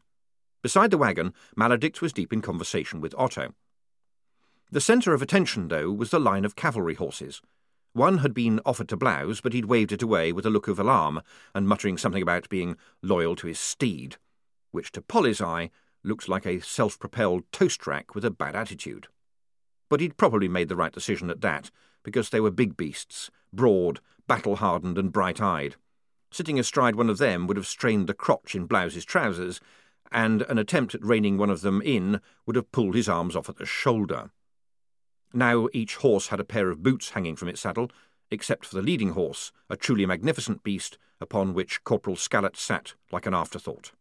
[0.64, 3.54] Beside the wagon, Maledict was deep in conversation with Otto.
[4.72, 7.44] The centre of attention, though, was the line of cavalry horses.
[7.94, 10.80] One had been offered to Blouse, but he'd waved it away with a look of
[10.80, 11.22] alarm
[11.56, 14.18] and muttering something about being loyal to his steed,
[14.72, 15.72] which to Polly's eye
[16.04, 19.08] looked like a self propelled toast rack with a bad attitude.
[19.90, 21.72] But he'd probably made the right decision at that,
[22.04, 25.76] because they were big beasts, broad, battle hardened, and bright eyed.
[26.32, 29.60] Sitting astride one of them would have strained the crotch in Blouse's trousers,
[30.12, 33.50] and an attempt at reining one of them in would have pulled his arms off
[33.50, 34.32] at the shoulder.
[35.34, 37.92] Now each horse had a pair of boots hanging from its saddle,
[38.32, 43.26] except for the leading horse, a truly magnificent beast upon which Corporal Scallot sat like
[43.26, 43.92] an afterthought.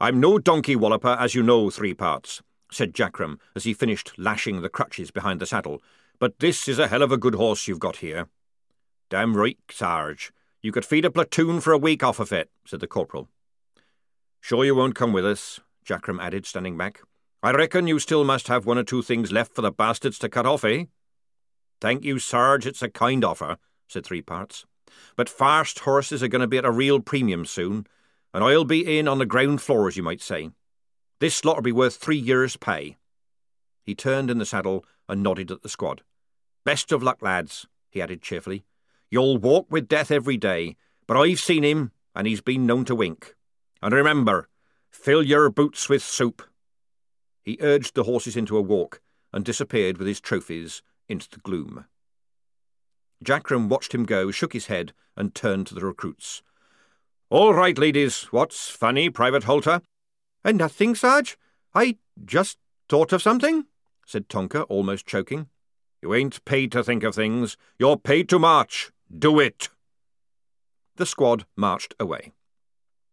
[0.00, 4.62] I'm no donkey walloper, as you know, three parts, said Jackrum as he finished lashing
[4.62, 5.82] the crutches behind the saddle,
[6.18, 8.28] but this is a hell of a good horse you've got here.
[9.10, 10.32] Damn right, Sarge.
[10.62, 13.28] You could feed a platoon for a week off of it, said the corporal.
[14.40, 17.02] Sure you won't come with us, Jackrum added, standing back.
[17.42, 20.28] I reckon you still must have one or two things left for the bastards to
[20.28, 20.84] cut off, eh?
[21.80, 23.56] Thank you, Sarge, it's a kind offer,
[23.88, 24.66] said Three Parts.
[25.16, 27.86] But fast horses are going to be at a real premium soon,
[28.34, 30.50] and I'll be in on the ground floor, as you might say.
[31.18, 32.98] This slot'll be worth three years' pay.
[33.82, 36.02] He turned in the saddle and nodded at the squad.
[36.64, 38.64] Best of luck, lads, he added cheerfully.
[39.10, 40.76] You'll walk with death every day,
[41.06, 43.34] but I've seen him, and he's been known to wink.
[43.80, 44.48] And remember,
[44.90, 46.42] fill your boots with soup.
[47.42, 49.00] He urged the horses into a walk
[49.32, 51.86] and disappeared with his trophies into the gloom.
[53.24, 56.42] Jackrum watched him go, shook his head, and turned to the recruits.
[57.28, 59.82] All right, ladies, what's funny, Private Holter?
[60.44, 61.36] And nothing, Sarge.
[61.74, 63.66] I just thought of something,
[64.06, 65.48] said Tonker, almost choking.
[66.02, 67.56] You ain't paid to think of things.
[67.78, 68.90] You're paid to march.
[69.16, 69.68] Do it.
[70.96, 72.32] The squad marched away.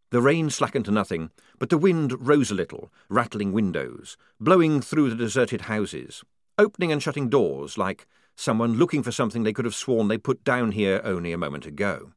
[0.10, 5.10] The rain slackened to nothing, but the wind rose a little, rattling windows, blowing through
[5.10, 6.24] the deserted houses,
[6.58, 10.44] opening and shutting doors like someone looking for something they could have sworn they put
[10.44, 12.14] down here only a moment ago.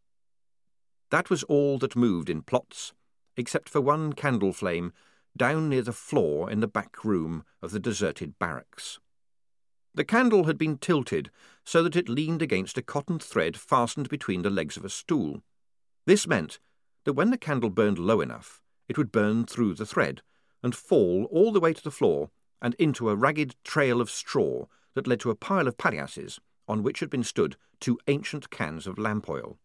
[1.11, 2.93] That was all that moved in Plotz,
[3.37, 4.93] except for one candle flame
[5.37, 9.01] down near the floor in the back room of the deserted barracks.
[9.95, 11.31] The candle had been tilted
[11.65, 15.43] so that it leaned against a cotton thread fastened between the legs of a stool.
[16.07, 16.61] This meant
[17.11, 20.23] that when the candle burned low enough, it would burn through the thread
[20.63, 22.31] and fall all the way to the floor
[22.63, 26.39] and into a ragged trail of straw that led to a pile of palliasses
[26.69, 29.59] on which had been stood two ancient cans of lamp oil.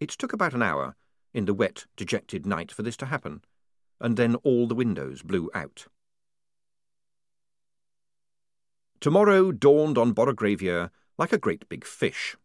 [0.00, 0.96] It took about an hour,
[1.32, 3.44] in the wet, dejected night, for this to happen,
[4.00, 5.86] and then all the windows blew out.
[8.98, 12.36] Tomorrow dawned on Borogravia like a great big fish.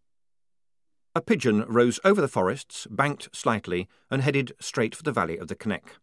[1.16, 5.48] A pigeon rose over the forests, banked slightly, and headed straight for the valley of
[5.48, 5.98] the Kneck.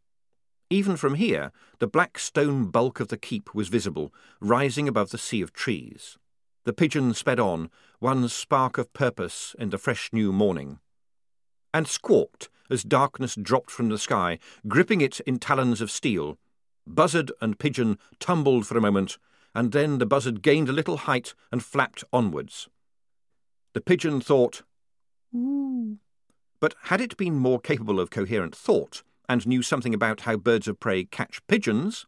[0.70, 1.50] Even from here,
[1.80, 6.16] the black stone bulk of the keep was visible, rising above the sea of trees.
[6.64, 10.78] The pigeon sped on, one spark of purpose in the fresh new morning,
[11.74, 14.38] and squawked as darkness dropped from the sky,
[14.68, 16.38] gripping it in talons of steel.
[16.86, 19.18] Buzzard and pigeon tumbled for a moment,
[19.56, 22.68] and then the buzzard gained a little height and flapped onwards.
[23.72, 24.62] The pigeon thought,
[25.34, 25.98] Ooh.
[26.60, 30.66] But had it been more capable of coherent thought, and knew something about how birds
[30.66, 32.06] of prey catch pigeons,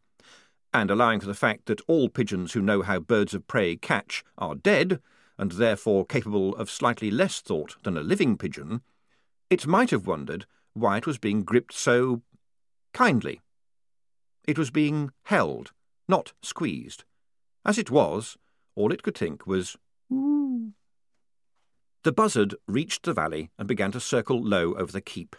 [0.74, 4.24] and allowing for the fact that all pigeons who know how birds of prey catch
[4.36, 5.00] are dead,
[5.38, 8.82] and therefore capable of slightly less thought than a living pigeon,
[9.50, 12.22] it might have wondered why it was being gripped so
[12.92, 13.40] kindly.
[14.46, 15.72] It was being held,
[16.08, 17.04] not squeezed.
[17.64, 18.36] As it was,
[18.74, 19.76] all it could think was.
[22.05, 25.36] The buzzard reached the valley and began to circle low over the keep.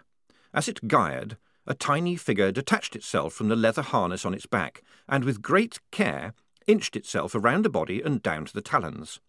[0.53, 1.37] As it gyred,
[1.67, 5.79] a tiny figure detached itself from the leather harness on its back, and with great
[5.91, 6.33] care
[6.67, 9.19] inched itself around the body and down to the talons.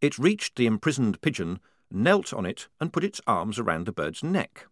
[0.00, 1.60] It reached the imprisoned pigeon,
[1.90, 4.66] knelt on it, and put its arms around the bird's neck.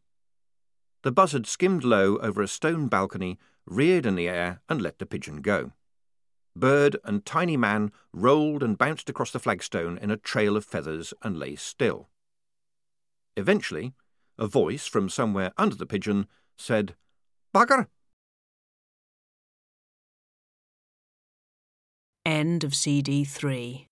[1.02, 5.06] The buzzard skimmed low over a stone balcony, reared in the air, and let the
[5.06, 5.72] pigeon go.
[6.58, 11.14] Bird and tiny man rolled and bounced across the flagstone in a trail of feathers
[11.22, 12.08] and lay still.
[13.36, 13.94] Eventually,
[14.38, 16.96] a voice from somewhere under the pigeon said,
[17.54, 17.86] Bugger!
[22.24, 23.87] End of CD 3